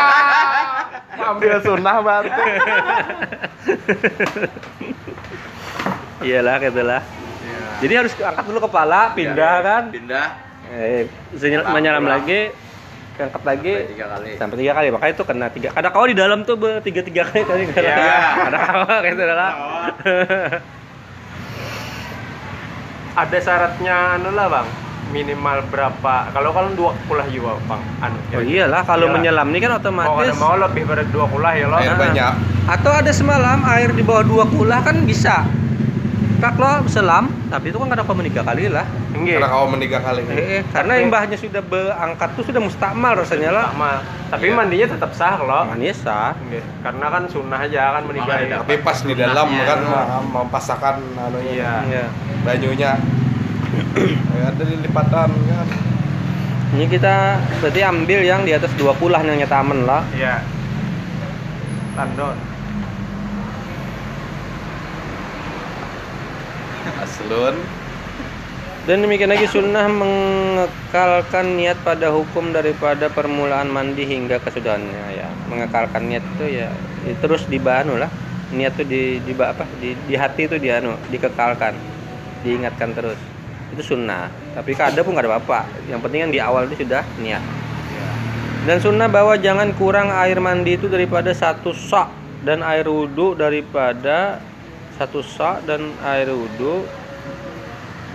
[1.19, 2.31] Ambil sunnah baru.
[6.23, 7.03] Iyalah, gitulah.
[7.77, 9.83] Jadi harus angkat dulu kepala, pindah Iya, kan.
[9.91, 10.27] Pindah
[10.67, 11.07] Eh,
[11.69, 12.51] menyelam lagi,
[13.19, 13.73] angkat lagi.
[13.75, 14.31] Sampai tiga kali.
[14.37, 15.69] sampai tiga kali makanya itu kena tiga.
[15.73, 17.63] Ada kawa di dalam tuh tiga tiga kali tadi.
[17.67, 17.97] Iya.
[18.45, 18.95] ada kawa.
[19.01, 19.51] Kayak itu adalah
[23.17, 24.69] Ada syaratnya anu lah bang.
[25.07, 26.29] Minimal berapa?
[26.29, 27.81] Kalau kalau dua kulah juga bang.
[28.03, 29.17] Anu oh iyalah kalau Iyalah.
[29.17, 31.97] menyelam ini kan otomatis ada mau lebih dari dua kulah ya lo Air Ah.
[31.97, 32.33] banyak.
[32.67, 35.47] atau ada semalam air di bawah dua kulah kan bisa.
[36.37, 38.85] Kak lo selam tapi itu kan nggak ada komen tiga kali lah
[39.17, 40.21] enggak Karena kau meniga kali.
[40.27, 43.93] eh, eh, karena Tapi- imbahnya sudah berangkat tuh sudah mustakmal rasanya lah sama
[44.27, 44.55] tapi Iya.
[44.55, 46.63] mandinya tetap sah lo Manisa Nggih.
[46.81, 49.65] karena kan sunnah aja kan menikahi Makanya Tapi pas di dalam Sunnahnya.
[49.65, 51.51] kan ma- mempasakan anunya.
[51.51, 52.05] iya ya.
[52.43, 52.93] Bajunya.
[54.33, 55.67] Ya, ada lipatan kan.
[56.69, 57.15] ini kita
[57.59, 60.43] berarti ambil yang di atas dua kulah yang nyata aman lah iya
[61.95, 62.37] tandon
[66.97, 67.57] Aslun.
[68.87, 75.27] Dan demikian lagi sunnah mengekalkan niat pada hukum daripada permulaan mandi hingga kesudahannya ya.
[75.51, 76.71] Mengekalkan niat itu ya,
[77.03, 78.07] ya terus dibanu lah.
[78.55, 79.67] Niat itu di di apa?
[79.83, 81.75] Di, di hati itu dianu, dikekalkan.
[82.47, 83.19] Diingatkan terus.
[83.75, 84.31] Itu sunnah.
[84.55, 85.67] Tapi kada pun nggak ada apa-apa.
[85.91, 87.43] Yang penting kan di awal itu sudah niat.
[88.71, 92.07] Dan sunnah bahwa jangan kurang air mandi itu daripada satu sak
[92.47, 94.39] dan air wudhu daripada
[94.95, 96.87] satu sak dan air wudhu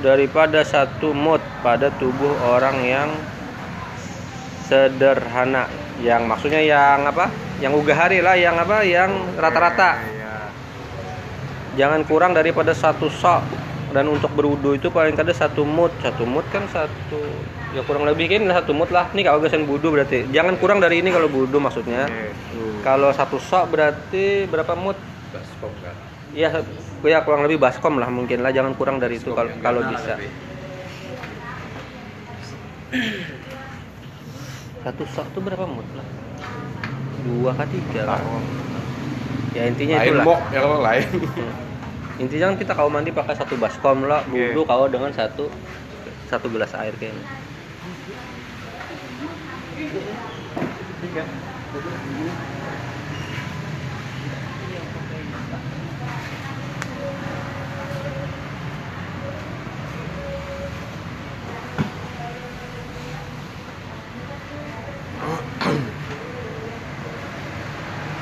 [0.02, 3.10] daripada satu mut pada tubuh orang yang
[4.68, 5.70] sederhana.
[6.02, 7.30] Yang maksudnya yang apa?
[7.62, 8.82] Yang ugahari lah yang apa?
[8.82, 10.02] Yang rata-rata.
[10.02, 10.22] Iya
[11.76, 13.44] jangan kurang daripada satu sak
[13.92, 15.92] dan untuk berwudu itu paling kada satu mut.
[16.00, 17.20] Satu mut kan satu
[17.76, 19.08] ya kurang lebih kan satu mut lah.
[19.12, 20.28] Ini kalau gasan wudu berarti.
[20.32, 22.08] Jangan kurang dari ini kalau wudu maksudnya.
[22.84, 24.98] Kalau satu sak berarti berapa mut?
[25.32, 25.96] Baskom kan.
[27.02, 30.14] Ya ya kurang lebih baskom lah mungkin lah jangan kurang dari itu kalau bisa.
[30.18, 30.34] lebih-
[34.82, 35.86] satu sak itu berapa mut?
[35.94, 36.06] Lah
[37.22, 38.02] dua kah tiga?
[38.06, 38.20] Lah
[39.54, 40.26] ya intinya Lain itulah.
[40.26, 41.06] Mok yang lain.
[41.10, 41.54] Hmm.
[42.22, 44.54] intinya kan kita kalau mandi pakai satu baskom lah Iya.
[44.54, 45.50] wudhu kalau dengan satu
[46.30, 47.26] satu gelas air kayaknya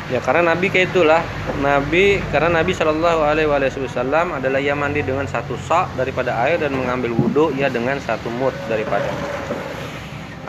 [0.09, 1.21] Ya karena Nabi kayak itulah
[1.61, 6.73] Nabi karena Nabi Shallallahu Alaihi Wasallam adalah ia mandi dengan satu sak daripada air dan
[6.73, 9.05] mengambil wudhu ia dengan satu mut daripada.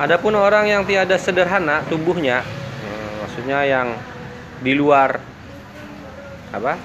[0.00, 2.40] Adapun orang yang tiada sederhana tubuhnya,
[2.88, 3.92] eh, maksudnya yang
[4.64, 5.20] di luar
[6.56, 6.80] apa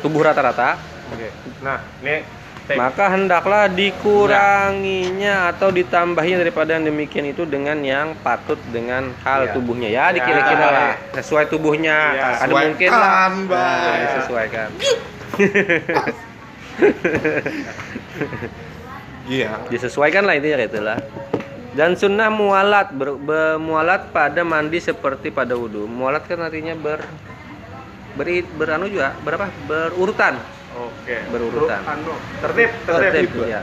[0.00, 0.80] tubuh rata-rata,
[1.12, 1.28] Oke.
[1.60, 2.24] nah ini
[2.66, 9.52] maka hendaklah dikuranginya atau ditambahinya daripada yang demikian itu dengan yang patut dengan hal Ya.
[9.52, 9.88] tubuhnya.
[9.92, 10.12] Ya Ya.
[10.16, 10.92] dikira-kira lah.
[11.12, 11.96] Sesuai tubuhnya.
[12.10, 12.26] Ya.
[12.40, 13.28] ada mungkin lah.
[13.28, 14.68] Nah, disesuaikan
[19.24, 19.64] Iya.
[19.68, 20.98] disesuaikan lah intinya itulah
[21.72, 25.84] dan sunnah mualat ber, be- mualat pada mandi seperti pada wudhu.
[25.84, 27.02] Mualat kan artinya ber
[28.14, 29.50] beri beranu juga berapa?
[29.66, 30.38] Berurutan
[30.74, 31.16] oke.
[31.30, 31.80] Berurutan.
[31.80, 33.60] Ru- anu tertib tertib, tertib ya.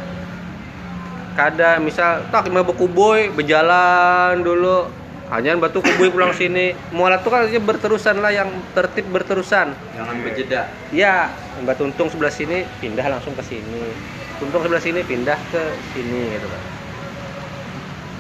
[1.32, 4.88] Kada misal tak mau berkuboy berjalan dulu.
[5.32, 6.76] Hanya batu kuboy pulang sini.
[6.92, 9.72] Mualat tuh kan artinya berterusan lah yang tertib berterusan.
[9.96, 10.68] Jangan berjeda.
[10.92, 11.32] ya
[11.64, 13.96] mbak tuntung sebelah sini pindah langsung ke sini.
[14.44, 15.62] Tuntung sebelah sini pindah ke
[15.94, 16.62] sini gitu kan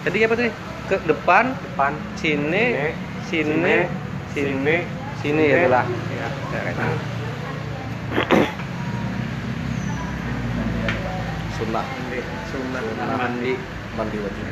[0.01, 0.49] jadi apa tadi?
[0.89, 2.73] Ke depan depan sini
[3.29, 3.75] sini sini
[4.33, 4.75] sini
[5.21, 6.25] sini gitu lah ya.
[6.25, 6.97] Ya, kayak gitu.
[11.61, 11.85] Sunnah.
[12.49, 12.81] sunnah
[13.21, 13.53] Mandi.
[13.93, 14.45] Mandi wajib.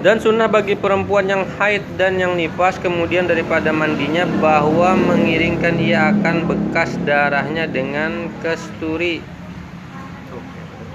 [0.00, 6.16] Dan sunnah bagi perempuan yang haid dan yang nifas kemudian daripada mandinya bahwa mengiringkan ia
[6.16, 9.20] akan bekas darahnya dengan kesturi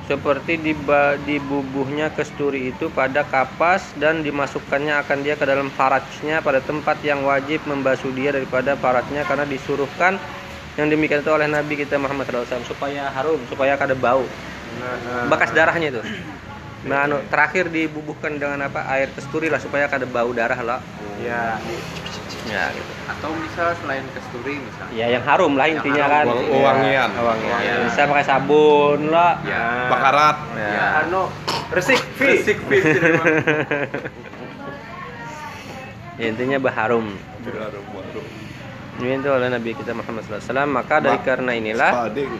[0.09, 0.73] seperti di,
[1.23, 6.99] di bubuhnya kesturi itu pada kapas dan dimasukkannya akan dia ke dalam farajnya pada tempat
[7.05, 10.19] yang wajib membasuh dia daripada farajnya karena disuruhkan
[10.73, 14.23] yang demikian itu oleh Nabi kita Muhammad SAW supaya harum supaya kada bau
[14.77, 15.25] nah, nah.
[15.27, 16.01] bekas darahnya itu
[16.81, 20.79] nah anu, terakhir dibubuhkan dengan apa air kesturi lah supaya kada bau darah lah
[21.19, 21.59] ya
[22.43, 24.93] ya gitu Atau misal selain kesturi misalnya.
[24.95, 26.09] ya yang harum lah Yang intinya harum.
[26.09, 27.09] kan Wang- Ya, wangian.
[27.13, 27.59] wangian.
[27.61, 27.73] Ya.
[27.85, 29.85] bisa pakai sabun lah Ya.
[29.85, 30.37] Bakarat.
[30.55, 31.05] ya.
[31.05, 31.29] anu
[31.69, 32.81] resik fi Resik fit.
[36.17, 38.21] Ya, intinya berharum Baru, baru.
[39.03, 42.31] Itu oleh Nabi kita Muhammad SAW maka dari Ma- karena inilah Spading.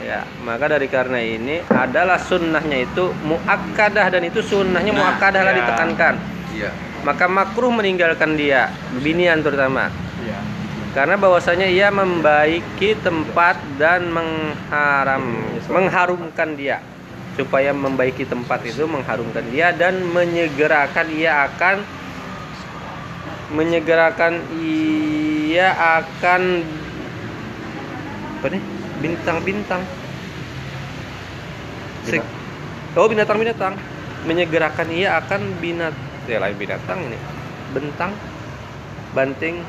[0.00, 5.52] ya maka dari karena ini adalah sunnahnya itu muakkadah dan itu sunnahnya Nah, muakkadah lah
[5.52, 5.58] ya.
[5.58, 6.14] ditekankan
[6.50, 6.58] Iya.
[6.58, 6.70] Iya.
[7.00, 9.88] maka makruh meninggalkan dia binian terutama
[10.18, 10.40] Iya.
[10.90, 15.22] karena bahwasanya ia membaiki tempat dan mengharam
[15.66, 16.82] mengharumkan dia
[17.30, 21.80] supaya membaiki tempat itu mengharumkan dia dan menyegerakan ia akan
[23.50, 24.38] menyegerakan
[25.50, 26.62] ia akan
[28.40, 28.62] apa nih?
[29.02, 29.82] Bintang-bintang.
[32.06, 32.22] Se-
[32.94, 33.74] oh binatang-binatang.
[34.30, 35.96] Menyegerakan ia akan binat
[36.30, 37.18] ya lain binatang ini.
[37.74, 38.14] Bentang
[39.10, 39.66] banting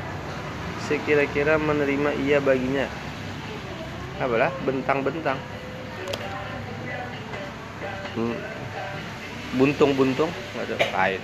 [0.86, 2.86] sekira-kira menerima ia baginya.
[4.22, 4.54] Apalah?
[4.62, 5.38] Bentang-bentang.
[8.12, 8.36] Hmm.
[9.52, 10.76] buntung-buntung nggak ada.
[10.96, 11.20] Lain.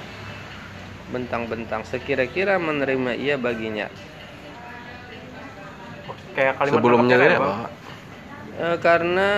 [1.09, 3.89] Bentang-bentang sekira-kira menerima ia baginya
[6.37, 7.53] Kayak kalimat Sebelumnya ini kayak apa?
[8.59, 9.29] Eh, karena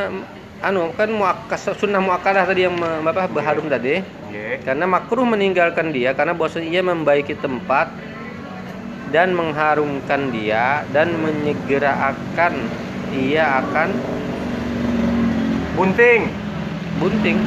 [0.61, 4.61] anu kan muakas sunnah muakadah tadi yang apa berharum tadi Oke.
[4.61, 7.89] karena makruh meninggalkan dia karena bahwasanya ia membaiki tempat
[9.09, 12.69] dan mengharumkan dia dan menyegerakan
[13.17, 13.89] ia akan
[15.81, 16.29] Bunting.
[17.01, 17.41] bunting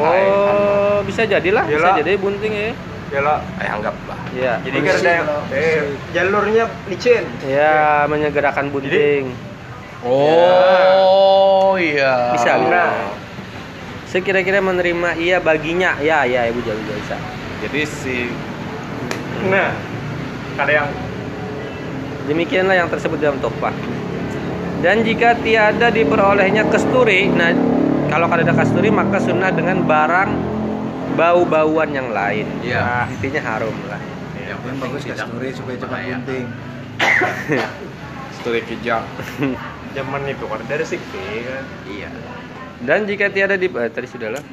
[0.00, 1.96] oh bisa jadilah bisa Iyalah.
[2.00, 2.72] jadi bunting ya
[3.14, 3.38] Ya lah.
[3.62, 4.18] Eh, anggap lah.
[4.34, 7.22] ya Jadi kan ada yang eh, jalurnya licin.
[7.46, 9.30] ya menyegerakan bunting
[10.02, 12.34] Oh iya.
[12.34, 12.82] Bisa, bisa.
[14.10, 17.14] sekira-kira menerima ia baginya ya ya ibu jauh bisa
[17.62, 18.16] Jadi si
[19.46, 19.70] Nah,
[20.58, 20.88] ada yang
[22.24, 23.72] Demikianlah yang tersebut dalam topah.
[24.80, 27.52] Dan jika tiada diperolehnya kesturi, nah
[28.08, 30.30] kalau ada kasturi maka sunnah dengan barang
[31.14, 32.46] bau-bauan yang lain.
[32.60, 32.82] Iya.
[32.82, 34.00] Nah, intinya harum lah.
[34.34, 36.46] Yang Yang penting bagus tidak kasturi supaya cepat bunting.
[38.38, 39.04] studi kijang.
[39.94, 41.64] zaman itu kan dari sikti kan.
[41.86, 42.10] Iya.
[42.82, 44.44] Dan jika tiada di eh, tadi sudah lah.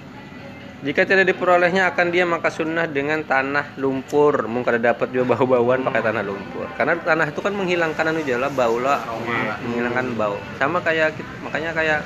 [0.82, 4.50] Jika tidak diperolehnya akan dia maka sunnah dengan tanah lumpur.
[4.50, 6.66] Mungkin ada dapat juga bau-bauan pakai tanah lumpur.
[6.74, 9.06] Karena tanah itu kan menghilangkan anu jala bau lah,
[9.62, 10.42] menghilangkan bau.
[10.58, 11.14] Sama kayak
[11.46, 12.02] makanya kayak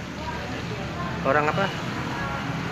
[1.24, 1.84] orang apa?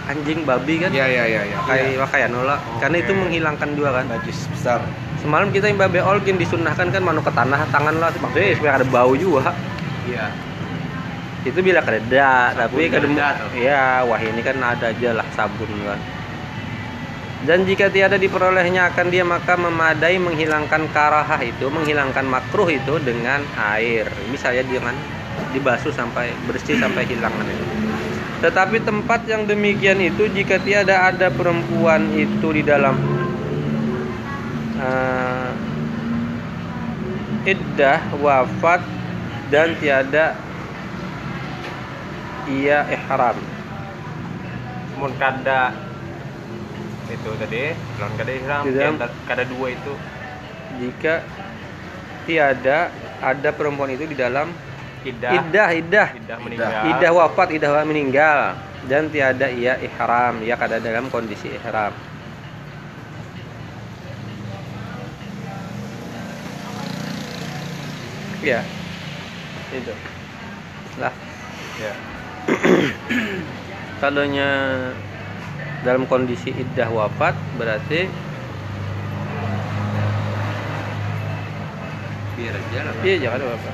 [0.04, 0.92] Anjing babi kan?
[0.92, 1.58] Iya iya iya iya.
[1.64, 4.80] pakai pakaian lah karena itu menghilangkan juga kan Najis besar.
[5.24, 8.86] semalam kita yang babe olgin disunahkan kan manu ke tanah tangan lah maksudnya supaya ada
[8.92, 9.56] bau juga
[10.04, 10.28] Iya.
[11.48, 13.08] itu bila kereda tapi tuh.
[13.56, 16.00] ya wah ini kan ada aja lah sabun kan
[17.44, 23.44] dan jika tiada diperolehnya akan dia maka memadai menghilangkan karahah itu menghilangkan makruh itu dengan
[23.56, 24.96] air bisa ya dengan
[25.52, 27.64] dibasuh sampai bersih sampai hilang itu
[28.44, 32.92] tetapi tempat yang demikian itu jika tiada ada perempuan itu di dalam.
[34.84, 35.52] Eh,
[37.56, 38.84] iddah wafat
[39.48, 40.36] dan tiada
[42.52, 43.40] ia ihram.
[45.00, 45.72] Mun kada
[47.08, 48.64] itu tadi, lawan kada ihram,
[49.24, 49.94] kada dua itu.
[50.84, 51.24] Jika
[52.28, 52.92] tiada
[53.24, 54.52] ada perempuan itu di dalam
[55.04, 56.82] idah iddah iddah idah meninggal.
[56.90, 58.40] iddah wafat iddah meninggal.
[58.84, 60.44] Dan tiada ia ihram.
[60.44, 61.96] Ia kada dalam kondisi ihram.
[68.44, 68.60] Ya.
[69.72, 69.96] Itu.
[71.00, 71.14] Lah.
[71.80, 71.94] Ya.
[74.04, 74.50] kalaunya
[75.88, 78.12] dalam kondisi iddah wafat berarti
[82.36, 82.94] Biar aja lah.
[83.08, 83.72] iya jangan ada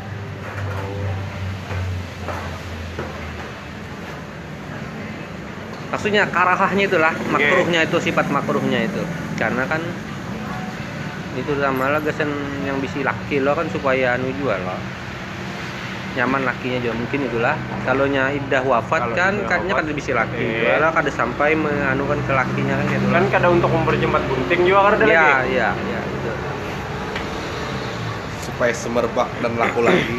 [5.89, 9.01] maksudnya karahahnya itulah makruhnya itu sifat makruhnya itu.
[9.35, 9.81] Karena kan
[11.33, 12.29] itu sama lah gesen
[12.63, 14.77] yang bisa laki lo kan supaya anu jual lo.
[16.09, 17.53] Nyaman lakinya juga mungkin itulah.
[17.85, 20.57] Kalau nya iddah wafat Kalau kan katanya wafat, kan bisa laki oke.
[20.57, 24.79] jual lah kada sampai menganukan ke lakinya kan gitu Kan kada untuk mempercepat bunting juga
[24.89, 25.53] kada ada iya lagi.
[25.53, 26.31] iya iya itu
[28.41, 30.17] Supaya semerbak dan laku lagi.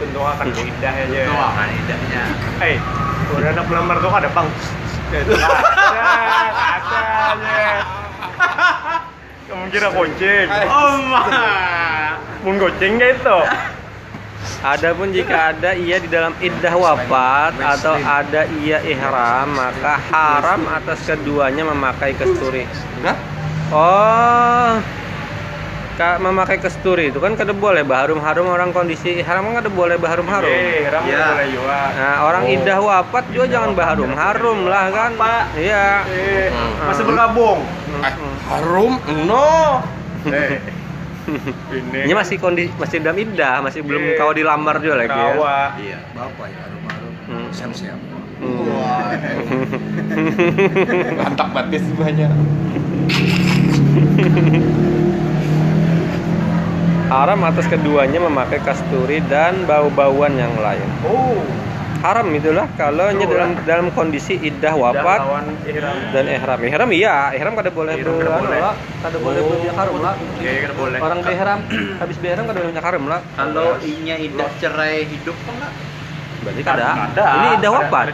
[0.00, 1.20] Tentu akan idah aja.
[1.28, 2.22] Doakan idahnya.
[2.56, 2.80] Hei,
[3.36, 4.48] udah anak pelamar tuh ada bang.
[5.12, 7.68] Itu ada, katanya.
[9.44, 10.46] Kamu kira kucing?
[10.72, 10.96] Oh
[12.48, 13.38] Mun kucing gak itu?
[14.64, 21.04] Adapun jika ada ia di dalam iddah wafat atau ada ia ihram maka haram atas
[21.04, 22.64] keduanya memakai kesturi.
[23.00, 23.20] Enggak?
[23.68, 24.80] Oh,
[26.00, 30.48] Kak memakai kesturi itu kan kada boleh baharum-harum orang kondisi ihram kan kada boleh baharum-harum.
[30.48, 31.36] Eh, ram Ya.
[31.36, 31.80] boleh juga.
[31.92, 32.54] Nah, orang Oh.
[32.56, 35.12] iddah wafat juga jangan baharum-harum lah kan.
[35.20, 35.60] Pak.
[35.60, 36.08] Iya.
[36.08, 36.88] Eh, Hmm.
[36.88, 37.60] masih bergabung.
[38.00, 38.14] Eh,
[38.48, 38.96] harum?
[39.28, 39.84] No.
[40.24, 40.56] Eh,
[41.68, 42.08] ini.
[42.08, 44.16] Ini masih kondisi masih dalam iddah, masih belum Iya.
[44.16, 45.12] kau dilamar juga lagi.
[45.12, 45.36] Ya.
[45.36, 45.58] Kawa.
[45.76, 45.98] Iya.
[46.16, 47.12] Bapak ya harum-harum.
[47.28, 47.48] Hmm.
[47.52, 48.00] Siap-siap.
[48.40, 48.72] Hmm.
[51.20, 52.32] Lantak batis banyak.
[57.10, 60.86] Haram atas keduanya memakai kasturi dan bau-bauan yang lain.
[61.02, 61.42] Oh.
[62.00, 65.20] Haram itulah kalau nya Betul, dalam dalam kondisi iddah wafat
[65.68, 65.96] ihram.
[66.16, 66.58] dan ihram.
[66.64, 68.56] Ihram iya, ihram kada boleh Ihram kada anu boleh.
[68.56, 69.48] lah, kada boleh Oh.
[69.52, 70.14] berbiak haram lah.
[70.40, 70.96] Iya, kada boleh.
[70.96, 71.58] Orang behram
[72.00, 73.20] habis behram kada boleh haram lah.
[73.36, 75.72] Kalau inya idah cerai hidup kok enggak?
[76.40, 76.86] Berarti kada.
[77.04, 77.24] Ada.
[77.28, 78.04] Ini iddah wafat.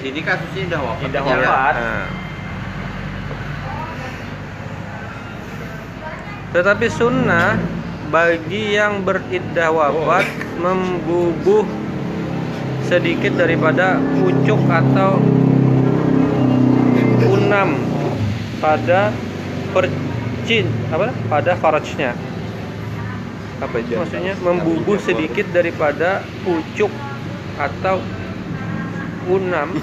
[0.00, 1.04] Sini kasusnya idah wafat.
[1.04, 1.36] Idah Iya.
[1.36, 1.74] wafat.
[1.76, 2.06] Nah.
[6.48, 7.48] Tetapi sunnah
[8.10, 10.26] bagi yang beriddah wafat
[10.62, 11.66] membubuh
[12.86, 15.18] sedikit daripada pucuk atau
[17.26, 17.74] unam
[18.62, 19.10] pada
[19.74, 21.10] percin apa?
[21.26, 22.14] Pada farajnya.
[23.58, 26.92] Apa itu maksudnya membubuh sedikit daripada pucuk
[27.58, 27.98] atau
[29.26, 29.74] unam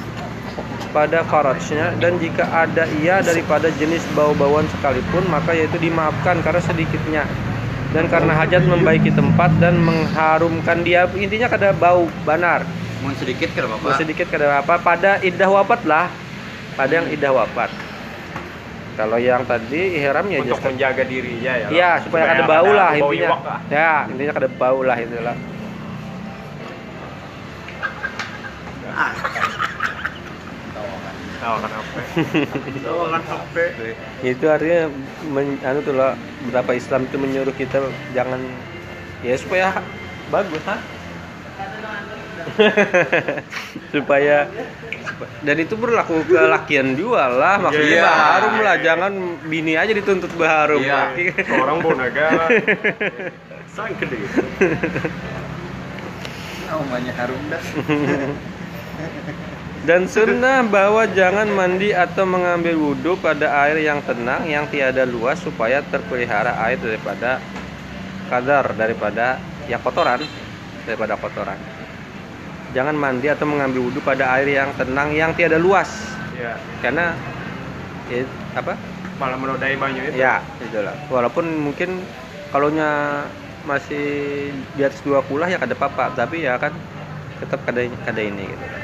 [0.96, 1.92] pada farajnya.
[2.00, 7.28] Dan jika ada ia daripada jenis bau-bauan sekalipun maka yaitu dimaafkan karena sedikitnya
[7.94, 12.66] dan karena hajat membaiki tempat dan mengharumkan dia intinya kada bau banar
[13.00, 14.00] Mau sedikit Bau Bapak?
[14.00, 16.10] sedikit kada apa pada idah wafat lah
[16.74, 17.70] pada yang idah wafat
[18.94, 21.68] kalau yang tadi ihram ya Untuk just- menjaga dirinya ya.
[21.74, 23.30] Iya, supaya kada bau kada lah intinya.
[23.34, 23.60] lah.
[23.66, 25.34] Ya, intinya kada bau lah itulah.
[31.44, 32.00] Tawakan apa?
[32.88, 33.56] Tawakan HP.
[34.24, 34.82] Itu artinya
[35.28, 36.16] men, anu tuh lah,
[36.48, 37.84] berapa Islam itu menyuruh kita
[38.16, 38.40] jangan
[39.20, 39.84] ya supaya
[40.32, 40.80] bagus ha?
[43.94, 44.52] supaya
[45.44, 48.04] dan itu berlaku ke lakian juga lah maksudnya Iya.
[48.04, 49.14] baharum lah jangan
[49.48, 51.16] bini aja dituntut baharum Iya.
[51.56, 52.52] Orang bonaga.
[53.74, 54.28] Sang gede.
[56.68, 57.64] Namanya harum dah.
[59.84, 65.44] Dan sunnah bahwa jangan mandi atau mengambil wudhu pada air yang tenang yang tiada luas
[65.44, 67.44] supaya terpelihara air daripada
[68.32, 70.24] kadar daripada ya kotoran
[70.88, 71.60] daripada kotoran.
[72.72, 75.92] Jangan mandi atau mengambil wudhu pada air yang tenang yang tiada luas
[76.34, 77.14] Ya, karena
[78.10, 78.26] ya,
[78.58, 78.74] apa?
[79.22, 80.18] malah menodai banyu itu.
[80.18, 80.96] Ya itulah.
[81.12, 82.02] Walaupun mungkin
[82.50, 82.74] kalau
[83.64, 86.74] masih di atas dua kulah ya kada apa tapi ya kan
[87.40, 88.83] tetap kada kada ini gitu kan.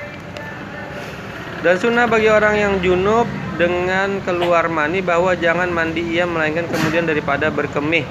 [1.60, 3.28] Dan sunnah bagi orang yang junub
[3.60, 8.08] dengan keluar mani bahwa jangan mandi ia melainkan kemudian daripada berkemih.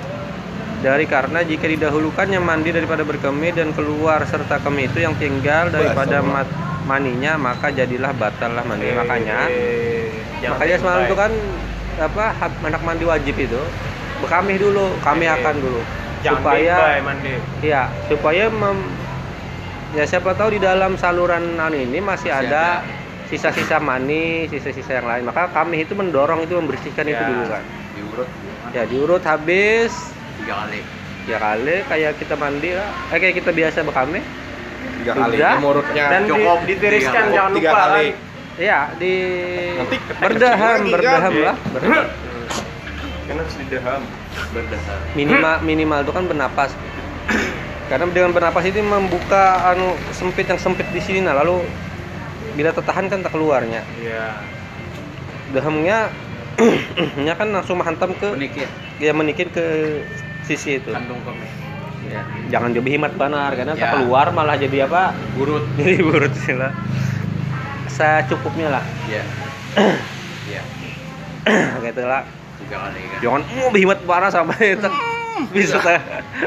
[0.78, 6.20] Dari karena jika didahulukannya mandi daripada berkemih dan keluar serta kemih itu yang tinggal daripada
[6.22, 8.92] mat- maninya maka jadilah batal lah mandi.
[8.92, 9.49] Makanya
[10.46, 11.32] makanya semalam itu kan
[11.99, 13.59] apa hak- anak mandi wajib itu.
[14.20, 15.80] Bekamih dulu kami akan dulu.
[16.20, 17.32] Jangan supaya bye mandi.
[17.62, 18.90] ya supaya mem-
[19.94, 22.84] ya siapa tahu di dalam saluran anu ini masih Masih ada
[23.29, 27.29] sisa-sisa mani sisa-sisa yang lain maka kami itu mendorong itu membersihkan itu Ya.
[27.29, 27.64] dulu kan
[27.95, 28.29] Diurut.
[28.70, 29.93] ya diurut habis
[30.39, 30.81] Tiga kali.
[31.24, 34.24] ya kali kayak kita mandi lah eh kayak kita biasa bekamih
[34.99, 36.05] Tiga kali murutnya.
[36.09, 36.59] Dan di, Cukup.
[36.64, 38.07] ditiriskan Tiga- jangan tiga lupa kali.
[38.09, 38.26] kan.
[38.59, 39.12] ya di
[39.76, 42.07] Nanti berdaham lagi, berdaham lah berdaham.
[43.20, 44.03] Kan harus didaham.
[44.49, 44.99] Berdasar.
[45.12, 46.70] minimal minimal itu kan bernapas
[47.87, 51.61] karena dengan bernapas itu membuka anu sempit yang sempit di sini nah lalu
[52.59, 54.35] bila tertahan kan tak keluarnya Iya.
[55.55, 56.11] dahamnya
[57.23, 58.69] nya kan langsung menghantam ke Unik ya
[59.01, 59.13] ya.
[59.15, 59.63] menikir ke
[60.43, 61.47] sisi itu Kandung kami.
[62.05, 62.27] ya.
[62.51, 63.91] jangan jadi himat banar karena tak Ya.
[63.95, 65.63] keluar malah jadi apa Urut.
[65.79, 66.75] jadi burut sih lah
[67.87, 69.23] secukupnya lah Iya.
[70.51, 70.63] Iya.
[71.81, 72.27] gitu lah
[72.67, 72.91] kan.
[73.23, 74.91] jangan mau himat banar sampai tak
[75.57, 76.05] bisa tak-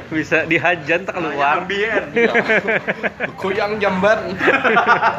[0.10, 2.04] bisa dihajan tak keluar Ambien.
[3.38, 4.20] Kuyang jamban.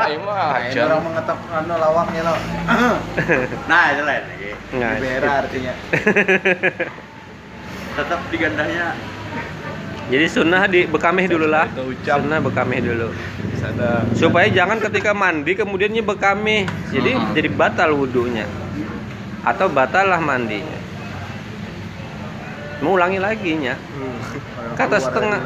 [0.03, 2.35] Ayo mah Nah, orang mengetap anu lawaknya lo.
[3.71, 4.51] Nah, itu lain lagi.
[4.73, 5.73] Nah, Libera artinya.
[7.93, 8.97] Tetap digandahnya
[10.09, 11.69] Jadi sunnah di bekamih dulu lah.
[12.05, 13.09] Sunnah bekamih dulu.
[14.13, 16.67] Supaya jangan ketika mandi kemudiannya bekamih.
[16.91, 17.33] Jadi Hmm.
[17.33, 18.45] jadi batal wudhunya.
[19.47, 20.82] Atau batal lah mandinya.
[22.83, 23.79] Mau ulangi lagi nya.
[23.79, 25.41] Kalau Kata keluar setengah.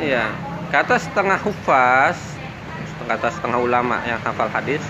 [0.00, 0.24] Iya.
[0.68, 2.16] Kata setengah hufaz,
[3.04, 4.80] kata setengah ulama yang hafal hadis,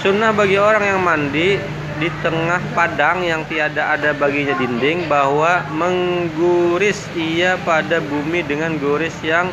[0.00, 1.56] sunnah bagi orang yang mandi
[1.94, 9.14] di tengah padang yang tiada ada baginya dinding bahwa mengguris ia pada bumi dengan guris
[9.22, 9.46] yang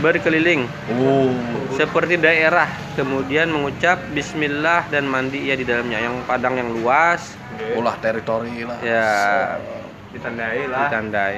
[0.00, 0.64] berkeliling
[0.96, 1.36] Oh.
[1.76, 2.64] seperti daerah
[2.96, 7.36] kemudian mengucap bismillah dan mandi ia di dalamnya yang padang yang luas
[7.76, 8.80] Ulah teritori lah.
[8.80, 9.12] ya
[10.12, 10.88] Ditandai lah.
[10.88, 11.36] ditandai.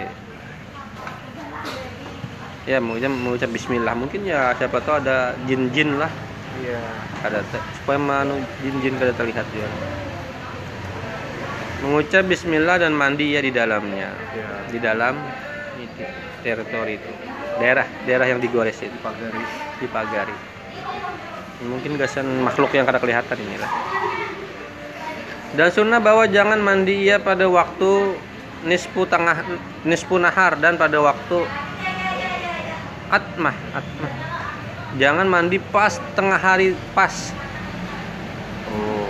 [2.65, 3.95] Ya mengucap, mengucap bismillah.
[3.95, 6.11] Mungkin ya siapa tahu ada jin-jin lah.
[6.55, 6.79] Iya.
[7.27, 7.43] ada
[7.83, 9.67] supaya manu jin-jin kada terlihat ya
[11.85, 14.09] mengucap bismillah dan mandi ia di dalamnya.
[14.33, 14.49] Ya.
[14.73, 15.19] di dalam
[15.77, 16.05] itu,
[16.41, 17.11] teritori itu.
[17.61, 19.43] Daerah daerah yang digores itu Pagari.
[19.79, 20.37] dipagari
[21.63, 23.71] mungkin gasan makhluk yang kada kelihatan inilah.
[25.55, 28.19] Dan sunnah bahwa jangan mandi ia pada waktu
[28.65, 29.45] nisfu tengah
[29.83, 31.45] nisfu nahar dan pada waktu
[33.07, 34.13] atmah atmah
[34.95, 37.13] jangan mandi pas tengah hari pas
[38.67, 39.07] Oh.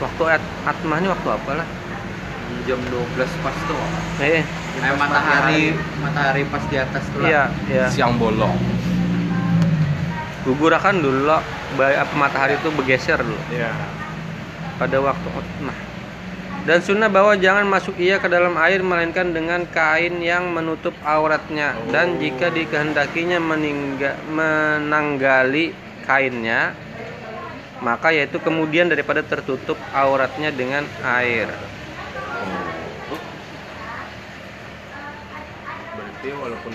[0.00, 1.68] waktu at, atmah ini waktu apa lah
[2.64, 2.96] Jam 12
[3.38, 3.76] pas tuh.
[4.18, 4.40] eh
[4.74, 7.20] Eh, matahari matahari pas di atas tuh.
[7.20, 7.28] lah.
[7.28, 8.56] iya iya Siang bolong.
[10.42, 11.40] gugur akan dulu loh.
[11.74, 13.70] Ba- apa matahari itu bergeser dulu Iya.
[14.74, 15.76] pada waktu utmah.
[16.64, 21.76] Dan sunnah bahwa jangan masuk ia ke dalam air melainkan dengan kain yang menutup auratnya
[21.92, 25.76] dan jika dikehendakinya meningga, menanggali
[26.08, 26.72] kainnya
[27.84, 31.52] maka yaitu kemudian daripada tertutup auratnya dengan air.
[35.92, 36.72] Berarti walaupun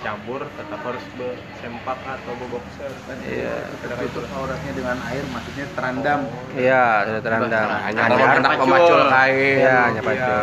[0.00, 3.16] campur tetap harus bersempak atau berboxer kan?
[3.20, 3.68] Iya.
[3.84, 6.20] Tertutup auratnya dengan air, maksudnya terendam.
[6.56, 7.66] Iya, sudah terendam.
[7.68, 9.56] Hanya hendak memacul kain.
[9.60, 10.40] Iya, hanya pacul.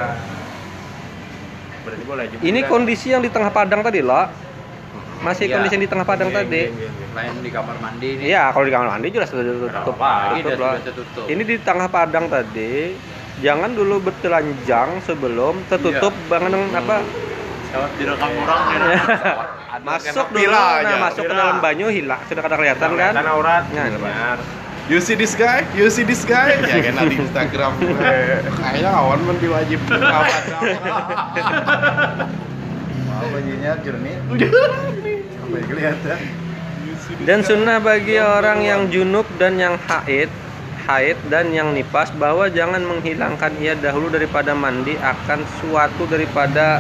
[1.84, 2.42] Berarti boleh juga.
[2.44, 4.26] Ini kondisi yang di tengah padang tadi loh.
[5.18, 5.58] Masih Iya.
[5.58, 6.62] kondisi yang di tengah padang Iya, tadi.
[6.62, 7.06] iya, iya, iya.
[7.18, 8.26] Lain di kamar mandi nih.
[8.30, 9.42] Iya, kalau di kamar mandi jelas sudah.
[9.42, 10.78] Pagi Tutup lah.
[10.78, 11.26] sudah tertutup.
[11.26, 12.94] Ini di tengah padang tadi.
[13.38, 16.98] Jangan dulu bertelanjang sebelum tertutup banget dengan apa?
[17.68, 19.82] Lewat direkam orang kan.
[19.84, 20.96] masuk dulu, nah aja.
[20.98, 23.12] masuk ke dalam banyu hilang, sudah kada kelihatan kan?
[23.14, 23.64] Kelihatan aurat.
[23.76, 24.38] Nah, benar.
[24.88, 25.68] You see this guy?
[25.76, 26.56] You see this guy?
[26.64, 27.76] Ya kan di Instagram.
[28.56, 30.00] Kayaknya kawan men diwajib buka
[30.32, 30.64] padang.
[33.12, 34.16] Wow, bajunya jernih.
[35.52, 36.18] Yang kelihatan?
[37.28, 40.32] Dan sunnah bagi orang yang junub dan yang haid,
[40.88, 46.80] haid dan yang nipas bahwa jangan menghilangkan ia dahulu daripada mandi akan suatu daripada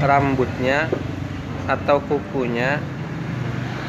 [0.00, 0.90] rambutnya
[1.64, 2.82] atau kukunya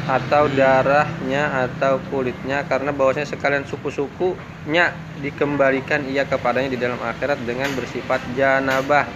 [0.06, 7.70] atau darahnya atau kulitnya karena bahwasanya sekalian suku-sukunya dikembalikan ia kepadanya di dalam akhirat dengan
[7.72, 9.06] bersifat janabah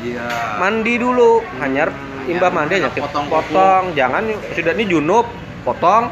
[0.00, 0.56] Iya.
[0.56, 1.92] mandi dulu hanyar
[2.24, 3.94] imbah mandi aja Potong potong, kuku.
[3.94, 5.28] jangan sudah ini junub
[5.60, 6.08] potong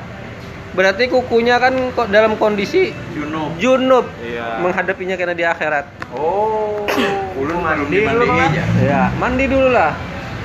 [0.70, 3.56] berarti kukunya kan kok dalam kondisi Junub.
[3.56, 4.60] junub Iya.
[4.60, 6.84] menghadapinya karena di akhirat Oh.
[7.40, 8.48] Ulun mandi dulu dimandi kan?
[8.52, 8.64] aja.
[8.78, 9.92] ya mandi dulu lah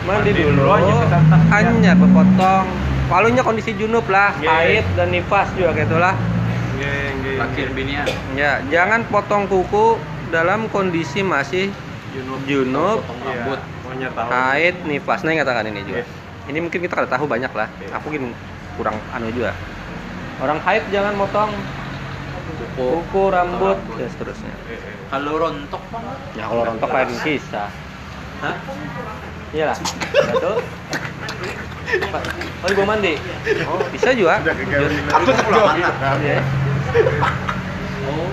[0.04, 2.66] mandi, Mandi dulu, dulu aja kita tak- hanyar berpotong
[3.06, 4.50] palunya kondisi junub lah Iya.
[4.50, 6.16] haid dan nifas juga gitu lah
[6.74, 7.36] Nggih, nggih.
[7.38, 8.08] Terakhir binian.
[8.34, 9.96] ya jangan potong kuku
[10.30, 11.70] dalam kondisi masih
[12.12, 12.40] Junub.
[12.44, 12.98] Junub.
[13.02, 13.28] Potong Iya.
[13.40, 13.60] rambut.
[13.94, 14.26] Tahu.
[14.28, 16.06] haid nifas nah yang katakan ini juga Iya.
[16.50, 17.94] ini mungkin kita kada tahu banyak lah Iya.
[17.94, 18.34] aku mungkin
[18.74, 19.54] kurang anu juga
[20.40, 21.54] orang haid jangan motong
[22.44, 22.66] Kuku.
[22.76, 23.96] kuku rambut rambut.
[23.96, 24.54] dan seterusnya.
[25.08, 26.18] Kalau rontok banget.
[26.34, 27.70] ya kalau rontok lain kisah
[28.42, 28.56] Hah?
[29.54, 30.52] Iya lah satu
[32.64, 33.14] oh ibu mandi
[33.64, 34.42] oh bisa juga.
[34.42, 35.94] Aku pulang anak.
[36.20, 36.40] Iya.
[38.04, 38.28] Oh,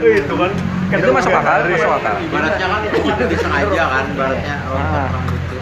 [0.00, 0.50] itu kan
[0.88, 5.08] itu masuk akal masuk akal ibaratnya kan itu kan disengaja kan ibaratnya rontok Ah.
[5.12, 5.56] rambut itu.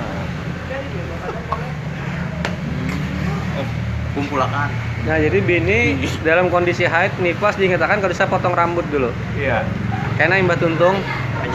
[4.14, 4.68] Kumpulakan.
[5.04, 5.78] nah jadi bini
[6.22, 9.66] dalam kondisi haid nifas dinyatakan kalau bisa potong rambut dulu Iya.
[10.14, 10.96] karena imbah tuntung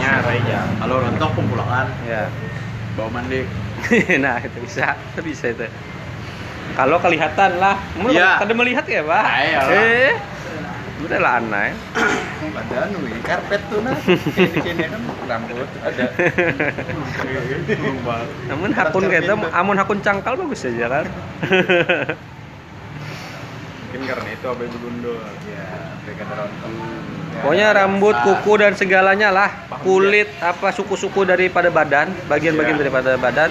[0.00, 0.58] Hanya aja.
[0.80, 1.86] Kalau rontok kumpulakan.
[2.02, 2.26] ya
[2.96, 3.44] Bawa mandi.
[4.24, 5.68] nah itu bisa bisa itu
[6.70, 8.36] kalau kelihatan lah Kamu Iya.
[8.38, 9.72] kada melihat ya pak Ah, iyalah.
[9.72, 10.12] eh
[11.00, 11.70] udah lah aneh
[12.60, 13.96] Ada anu karpet tuh nah.
[14.64, 16.04] Kini kan rambut ada.
[18.52, 21.06] namun hakun kita amun hakun cangkal bagus aja kan
[23.90, 25.18] Mungkin karena itu apa yang gundul.
[25.50, 25.66] Ya,
[26.06, 26.70] mereka ada rontok.
[26.70, 29.50] Ya, pokoknya rambut kuku dan segalanya lah.
[29.82, 32.14] Kulit apa suku-suku daripada badan.
[32.30, 32.82] Bagian-bagian Iya.
[32.86, 33.50] daripada badan.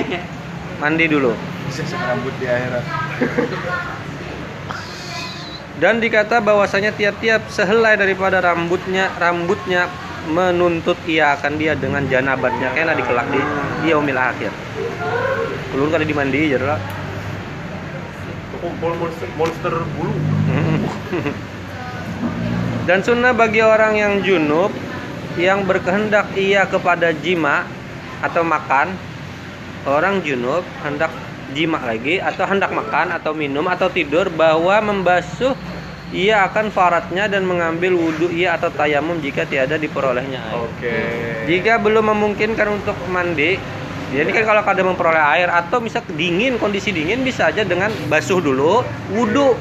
[0.84, 1.32] Mandi dulu.
[1.64, 2.84] Bisa rambut di akhirat.
[5.80, 9.88] dan dikata bahwasanya tiap-tiap sehelai daripada rambutnya rambutnya
[10.28, 12.68] menuntut ia akan dia dengan janabatnya.
[12.76, 13.40] Kena dikelak di
[13.80, 14.52] di yaumil akhir.
[15.72, 16.76] Ulun kada dimandi jadi
[18.80, 20.14] monster, monster bulu.
[22.88, 24.68] Dan sunnah bagi orang yang junub
[25.40, 27.64] yang berkehendak ia kepada jima
[28.20, 28.92] atau makan,
[29.88, 31.10] orang junub hendak
[31.56, 35.56] jima lagi atau hendak makan atau minum atau tidur bahwa membasuh
[36.14, 40.62] ia akan faratnya dan mengambil wudhu ia atau tayamum jika tiada diperolehnya air.
[40.62, 40.98] Oke.
[41.50, 43.58] Jika belum memungkinkan untuk mandi,
[44.14, 48.38] jadi kan kalau kada memperoleh air atau misal dingin kondisi dingin bisa aja dengan basuh
[48.38, 49.58] dulu wudhu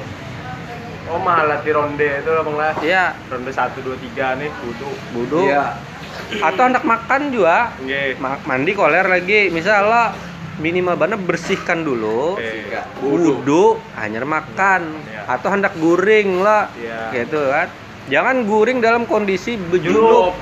[1.04, 2.74] Oh malah di ronde itu bang lah.
[2.80, 4.90] ya Ronde satu dua tiga nih kudu.
[5.14, 5.76] wudhu Iya.
[6.42, 8.18] atau hendak makan juga Nggih.
[8.18, 10.06] Ma- mandi koler lagi misal lo
[10.58, 12.40] minimal banget bersihkan dulu
[13.04, 15.22] wudhu hanya makan Iya.
[15.28, 17.12] atau hendak guring lah Iya.
[17.14, 17.68] gitu kan
[18.08, 20.34] jangan guring dalam kondisi Junub.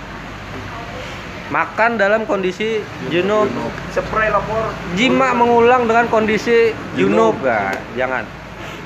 [1.52, 2.80] Makan dalam kondisi
[3.12, 3.52] junub
[3.92, 4.72] Spray lapor.
[4.96, 8.24] jima mengulang dengan kondisi junub nah, jangan.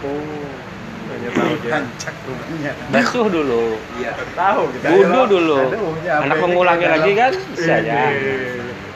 [0.01, 0.45] Oh.
[2.91, 3.77] Basuh dulu.
[3.97, 4.11] Iya.
[4.35, 4.87] Tahu kita.
[4.93, 5.57] wudhu dulu.
[5.57, 7.31] Aduh, anak kayak lagi kan?
[7.53, 7.93] Bisa Iya.
[7.93, 8.03] ya.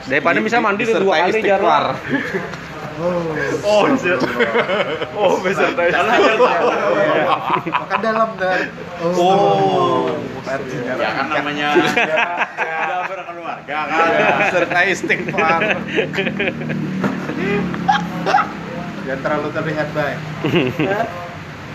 [0.10, 1.84] daripada bisa mandi dua kali istighfar.
[3.00, 3.24] jarang
[3.64, 4.20] Oh, bisa.
[5.16, 5.82] Oh, beserta
[7.72, 8.68] Makan dalam dan.
[9.00, 10.16] Oh.
[11.00, 14.10] Ya kan namanya udah berkeluarga kan.
[14.52, 15.62] Serta istighfar.
[19.08, 20.20] Jangan terlalu terlihat baik.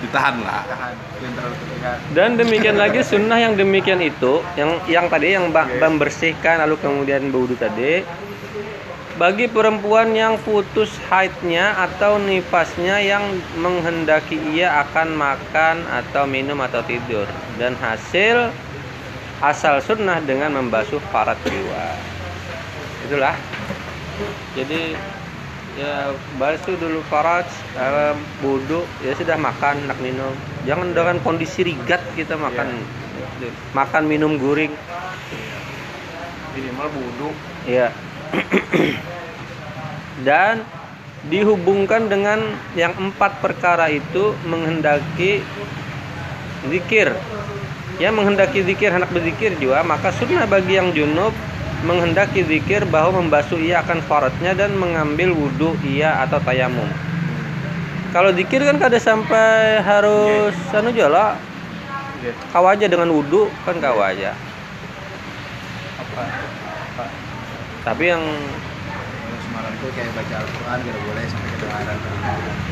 [0.05, 0.63] Ditahan lah.
[2.13, 7.57] Dan demikian lagi sunnah yang demikian itu, yang yang tadi yang membersihkan lalu kemudian berwudu
[7.57, 8.05] tadi,
[9.15, 13.23] bagi perempuan yang putus haidnya atau nifasnya yang
[13.63, 17.31] menghendaki ia akan makan atau minum atau tidur.
[17.55, 18.51] Dan hasil
[19.39, 21.87] asal sunnah dengan membasuh parat jiwa.
[23.07, 23.39] Itulah.
[24.59, 24.99] Jadi
[25.75, 28.15] ya basuh dulu faraj eh,
[29.03, 30.35] ya sudah makan nak minum.
[30.67, 32.83] Jangan dengan kondisi rigat kita makan.
[33.75, 34.73] Makan minum guring
[36.55, 37.29] Minimal wudhu.
[37.67, 37.91] ya
[40.29, 40.65] dan
[41.25, 42.41] dihubungkan dengan
[42.77, 45.41] yang empat perkara itu menghendaki
[46.69, 47.17] zikir
[47.97, 51.33] yang menghendaki zikir hendak berzikir juga maka sunnah bagi yang junub
[51.85, 56.89] menghendaki zikir bahwa membasuh ia akan faradnya dan mengambil wudhu ia atau tayamum
[58.13, 61.31] kalau zikir kan kada sampai harus anu juga lah
[62.21, 62.35] Nggih.
[62.53, 64.37] kau aja dengan wudhu kan kau aja
[66.01, 66.21] Apa?
[66.25, 66.54] Apa?
[67.85, 71.97] Tapi yang Kalau Semarang itu kayak baca Al-Quran gak boleh sampai kedengaran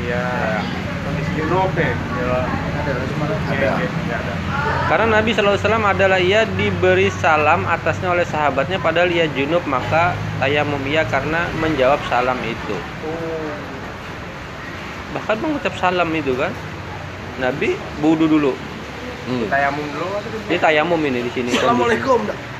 [0.03, 0.27] Iya.
[1.05, 1.93] Kondisi junub nih.
[1.93, 2.39] Iya.
[2.81, 3.41] Ada Semarang.
[3.45, 3.69] Ada.
[3.77, 4.35] nggih, nggih ada.
[4.89, 10.81] Karena Nabi SAW adalah ia diberi salam atasnya oleh sahabatnya padahal ia junub maka tayamum
[10.89, 12.77] ia karena menjawab salam itu.
[13.05, 13.53] Oh.
[15.13, 16.57] Bahkan mengucap salam itu kan.
[17.37, 18.53] Nabi wudu dulu.
[19.23, 19.47] Hmm.
[19.47, 20.19] Tayamum dulu
[20.51, 21.51] Ini tayamum ini di sini.
[21.53, 22.52] Assalamualaikum.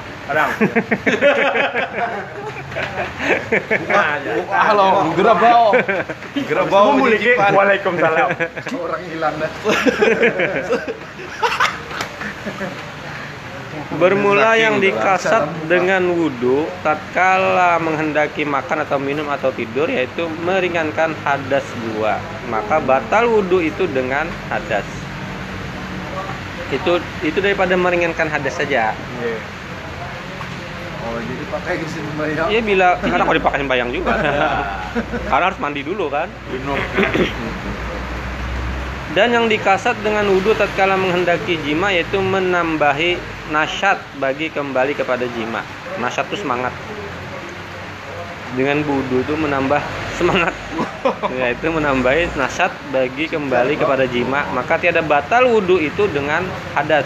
[5.17, 5.77] Gerabau.
[6.49, 6.85] Gerabau.
[7.53, 8.29] Waalaikumsalam.
[8.81, 9.51] Orang hilang dah.
[13.93, 21.63] Bermula yang dikasat dengan wudhu tatkala menghendaki makan atau minum atau tidur yaitu meringankan hadas
[21.87, 22.17] dua.
[22.49, 24.85] Maka batal wudhu itu dengan hadas.
[26.73, 28.97] Itu itu daripada meringankan hadas saja.
[29.21, 29.62] Nggih.
[31.03, 32.47] Oh jadi pakai ke sini bayang.
[32.47, 34.15] Iya bila karena kalau dipakai bayang juga.
[35.31, 36.31] karena harus mandi dulu kan.
[39.13, 43.21] Dan yang dikasat dengan wudhu tatkala menghendaki jima yaitu menambahi
[43.53, 45.61] nasyat bagi kembali kepada jima.
[46.01, 46.73] Nasyat itu semangat.
[48.57, 49.83] Dengan wudhu itu menambah
[50.17, 50.55] semangat.
[51.43, 54.49] yaitu menambahi nasyat bagi kembali kepada jima.
[54.55, 57.05] Maka tiada batal wudhu itu dengan hadas.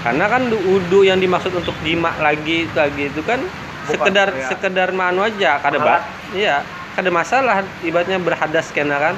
[0.00, 4.46] Karena kan wudhu yang dimaksud untuk jima lagi lagi itu kan Bukan, sekedar ya.
[4.46, 6.62] sekedar manu aja kada bat iya
[6.94, 9.14] kada masalah ibaratnya berhadas kena kan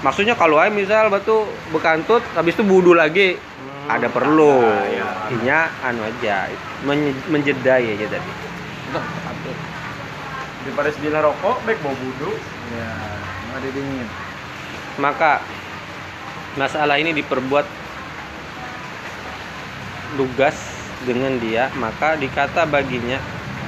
[0.00, 3.36] maksudnya kalau aja misal batu bekantut habis itu wudhu lagi
[3.84, 5.06] ada perlu Nah, iya.
[5.34, 6.46] inya anu aja
[6.82, 8.32] men- menjeda ya aja tadi
[10.64, 12.32] Daripada sedih rokok, baik mau wudhu.
[12.72, 12.88] Ya,
[13.52, 14.08] ada dingin.
[14.96, 15.44] maka
[16.56, 17.68] masalah ini diperbuat
[20.16, 20.56] lugas
[21.04, 23.20] dengan dia maka dikata baginya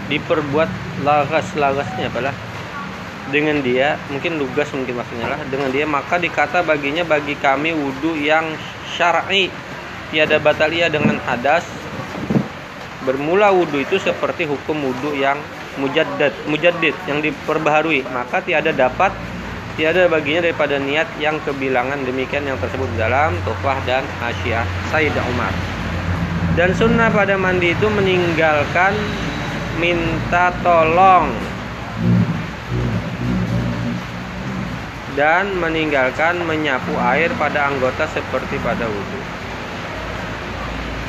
[0.06, 0.70] diperbuat
[1.02, 2.34] lagas-lagasnya apalah.
[3.26, 5.40] Dengan dia mungkin lugas mungkin maksudnya lah.
[5.50, 8.46] Dengan dia maka dikata baginya bagi kami wudhu yang
[8.94, 9.50] syar'i.
[10.14, 11.66] Tiada batal ia dengan hadas.
[13.02, 15.38] Bermula wudhu itu seperti hukum wudhu yang
[15.82, 18.06] mujaddad mujaddid yang diperbaharui.
[18.14, 19.10] Maka tiada dapat
[19.74, 22.06] tiada baginya daripada niat yang kebilangan.
[22.06, 24.62] Demikian yang tersebut dalam Tuhfah dan Hasyiah
[24.94, 25.75] Sayyidah Umar
[26.52, 28.96] dan sunnah pada mandi itu meninggalkan
[29.76, 31.28] minta tolong
[35.12, 39.20] dan meninggalkan menyapu air pada anggota seperti pada wudhu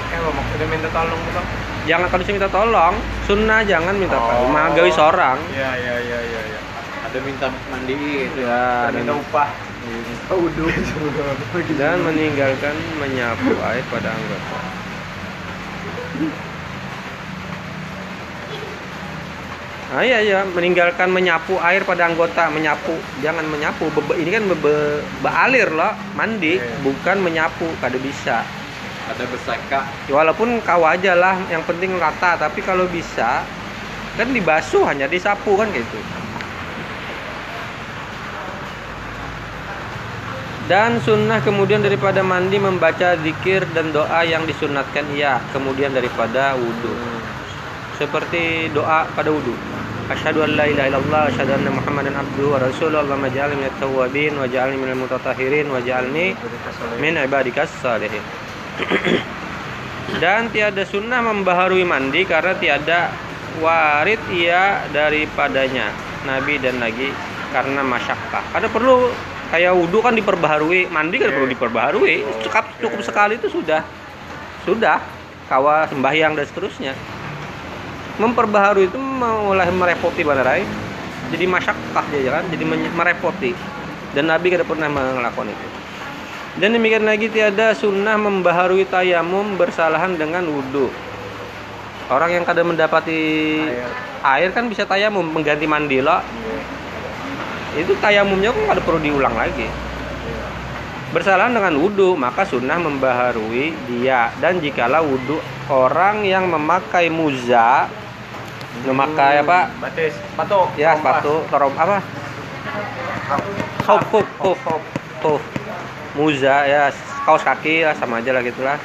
[0.08, 1.48] Eh, maksudnya minta tolong Bang?
[1.84, 4.24] jangan kalau minta tolong sunnah jangan minta Oh.
[4.26, 6.60] tolong magawi seorang Iya, iya, iya, iya, iya.
[7.08, 8.32] Ada minta mandiin.
[8.36, 9.48] ya Dan minta upah.
[10.28, 10.68] Udah.
[11.80, 14.77] dan meninggalkan menyapu air pada anggota.
[19.88, 23.88] Ah iya iya, meninggalkan menyapu air pada anggota, menyapu, jangan menyapu.
[23.88, 28.44] Bebe- ini kan bebe, bealir loh, mandi, bukan menyapu, kada bisa.
[29.08, 29.88] Ada besaka.
[30.12, 32.36] Ya, Walaupun kau aja lah, yang penting rata.
[32.36, 33.48] Tapi kalau bisa,
[34.20, 35.96] kan dibasuh hanya disapu kan gitu.
[40.68, 46.92] Dan sunnah kemudian daripada mandi membaca zikir dan doa yang disunatkan ia kemudian daripada wudhu.
[47.96, 49.56] Seperti doa pada wudhu.
[50.12, 53.00] Asyhadu an la ilaha illallah, asyhadu anna Muhammadan abduhu wa rasuluhu.
[53.00, 56.36] Allahumma ja'alni minat tawwabin wa ja'alni minal mutatahhirin wa ja'alni
[57.00, 58.24] min ibadikas salihin.
[60.24, 63.12] Dan tiada sunnah membaharui mandi karena tiada
[63.64, 65.92] warid ia daripadanya
[66.28, 67.12] Nabi dan lagi
[67.52, 68.44] karena masyakkah.
[68.56, 69.12] Ada perlu
[69.52, 72.44] kayak wudhu kan diperbaharui, mandi kan perlu diperbaharui.
[72.44, 73.82] Cukup cukup sekali itu sudah
[74.68, 75.00] sudah
[75.48, 76.94] kawa sembahyang dan seterusnya.
[78.18, 80.66] Memperbaharui itu mulai merepoti bandarai.
[81.28, 82.64] Jadi masyakkah dia kan, jadi
[82.96, 83.52] merepoti.
[84.16, 85.68] Dan Nabi kada pernah melakukan itu.
[86.58, 90.90] Dan demikian lagi tiada sunnah membaharui tayamum bersalahan dengan wudhu.
[92.08, 93.20] Orang yang kadang mendapati
[94.24, 96.24] air, kan bisa tayamum mengganti mandi loh.
[97.78, 99.70] Itu tayamumnya kok ada perlu diulang lagi.
[101.14, 104.34] Bersalahan dengan wudhu maka sunnah membaharui dia.
[104.42, 105.38] Dan jikalau wudhu
[105.70, 107.88] orang yang memakai muza
[108.86, 109.74] memakai apa?
[109.82, 110.70] Batis, sepatu.
[110.78, 111.98] ya sepatu torom apa?
[113.82, 114.54] Kau kau
[115.22, 115.38] kau
[116.18, 116.90] muza ya
[117.26, 118.78] kaos kaki lah sama aja lah gitulah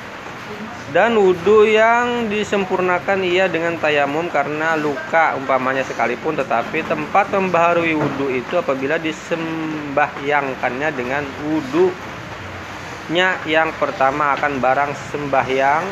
[0.93, 8.29] dan wudhu yang disempurnakan ia dengan tayamum karena luka umpamanya sekalipun tetapi tempat membaharui wudhu
[8.29, 15.85] itu apabila disembahyangkannya dengan wudhunya yang pertama akan barang sembahyang.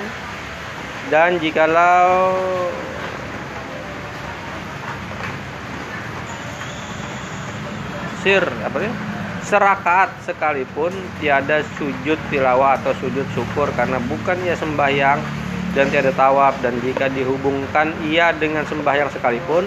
[1.10, 2.38] Dan jikalau
[8.22, 9.09] sir apa sih
[9.50, 15.18] serakaat sekalipun tiada sujud tilawah atau sujud syukur karena bukan ia sembahyang
[15.74, 16.54] dan tiada tawaf.
[16.62, 19.66] Dan jika dihubungkan ia dengan sembahyang sekalipun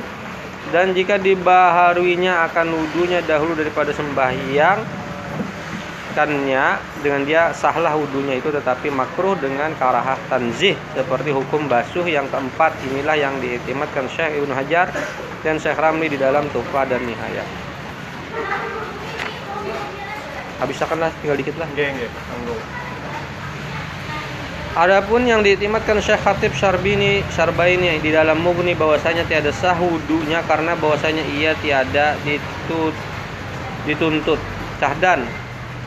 [0.71, 5.03] dan jika dibaharuinya akan wudhunya dahulu daripada sembahyang
[6.15, 12.31] kannya dengan dia sahlah wudhunya itu tetapi makruh dengan karahah tanzih seperti hukum basuh yang
[12.31, 12.71] keempat.
[12.87, 14.87] Inilah yang diiktimatkan Syekh Ibnu Hajar
[15.43, 17.63] dan Syekh Ramli di dalam Tuhfah dan Nihayah
[20.63, 22.09] habiskan lah tinggal dikit lah Nggih, nggih.
[24.73, 30.73] Adapun yang diiktimatkan Syekh Khatib Syarbini Syarbaini di dalam Mughni bahwasanya tiada sah wudunya karena
[30.73, 32.95] bahwasanya ia tiada ditut,
[33.85, 34.41] dituntut.
[34.81, 35.29] Sahdan.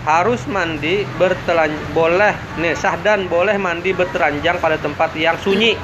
[0.07, 2.31] Harus mandi bertelan boleh
[2.63, 5.75] nih sahdan boleh mandi bertelanjang pada tempat yang sunyi.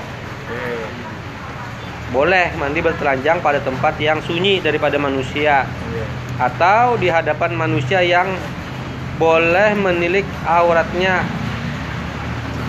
[2.14, 5.66] Boleh mandi bertelanjang pada tempat yang sunyi daripada manusia.
[5.66, 6.06] Iya.
[6.40, 8.30] atau di hadapan manusia yang
[9.16, 11.20] boleh menilik auratnya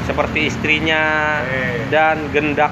[0.04, 1.02] seperti istrinya
[1.44, 1.88] Eh.
[1.88, 2.72] dan gendak.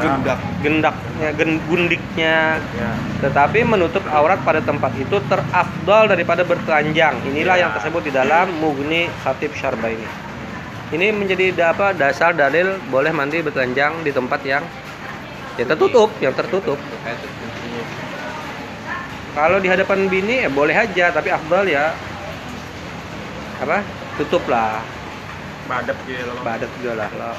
[0.00, 0.40] Gendak.
[0.60, 2.56] Gendaknya gen- gundiknya.
[2.76, 2.90] Ya.
[3.20, 7.68] tetapi menutup aurat pada tempat itu terafdal daripada bertelanjang inilah Ya.
[7.68, 10.08] yang tersebut di dalam Mughni Khatib Syarbaini
[10.90, 11.12] ini.
[11.12, 14.64] Menjadi da- apa dasar dalil boleh mandi bertelanjang di tempat yang
[15.56, 16.80] yang tertutup yang tertutup.
[19.30, 21.92] Kalau di hadapan bini ya boleh aja tapi afdal ya
[23.60, 23.84] apa
[24.16, 24.80] tutup lah
[25.70, 26.42] Badep gitu loh.
[26.82, 27.36] juga lah loh.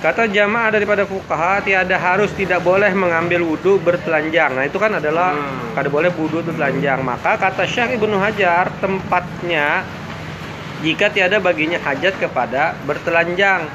[0.00, 4.54] Kata jamaah daripada fukaha tiada harus tidak boleh mengambil wudhu bertelanjang.
[4.56, 5.74] Nah itu kan adalah Hmm.
[5.76, 7.02] kada boleh wudhu bertelanjang.
[7.04, 9.84] Maka kata Syekh Ibnu Hajar tempatnya
[10.80, 13.66] jika tiada baginya hajat kepada bertelanjang.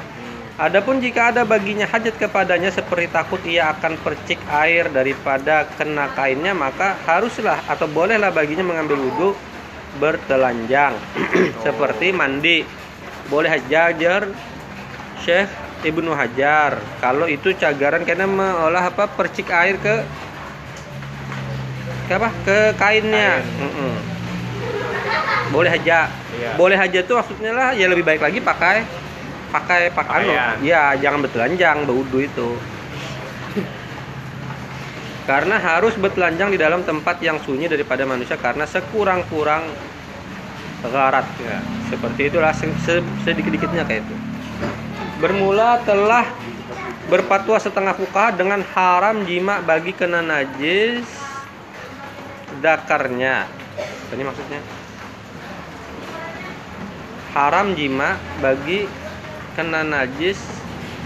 [0.56, 6.56] Adapun jika ada baginya hajat kepadanya seperti takut ia akan percik air daripada kena kainnya
[6.56, 9.36] maka haruslah atau bolehlah baginya mengambil wudhu
[9.96, 10.94] bertelanjang
[11.64, 12.62] seperti mandi
[13.26, 14.30] boleh hajar
[15.20, 15.50] Syekh
[15.82, 20.04] Ibnu Hajar kalau itu cagaran karena mengolah apa percik air ke
[22.06, 23.60] ke apa ke kainnya Kain.
[23.66, 23.94] Mm-mm.
[25.50, 26.52] boleh aja Iya.
[26.52, 28.84] boleh aja tuh maksudnya lah ya lebih baik lagi pakai
[29.48, 29.96] pakai anu.
[29.96, 30.54] Pakaian.
[30.60, 32.48] ya jangan bertelanjang berwudu itu
[35.26, 39.66] karena harus bertelanjang di dalam tempat yang sunyi daripada manusia karena sekurang-kurang
[40.86, 41.58] garat ya.
[41.90, 44.14] seperti itulah se- se- sedikit-dikitnya kayak itu.
[45.18, 46.30] Bermula telah
[47.10, 51.02] berfatwa setengah fuqaha dengan haram jima bagi kena najis
[52.62, 53.50] dakarnya.
[54.14, 54.62] Ini maksudnya.
[57.34, 58.86] Haram jima bagi
[59.58, 60.38] kena najis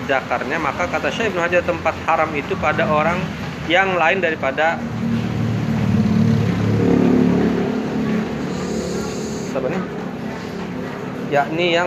[0.05, 3.17] zakarnya maka kata Syekh Ibnu Hajar tempat haram itu pada orang
[3.71, 4.83] yang lain daripada
[9.55, 9.83] apa nih?
[11.31, 11.87] yakni yang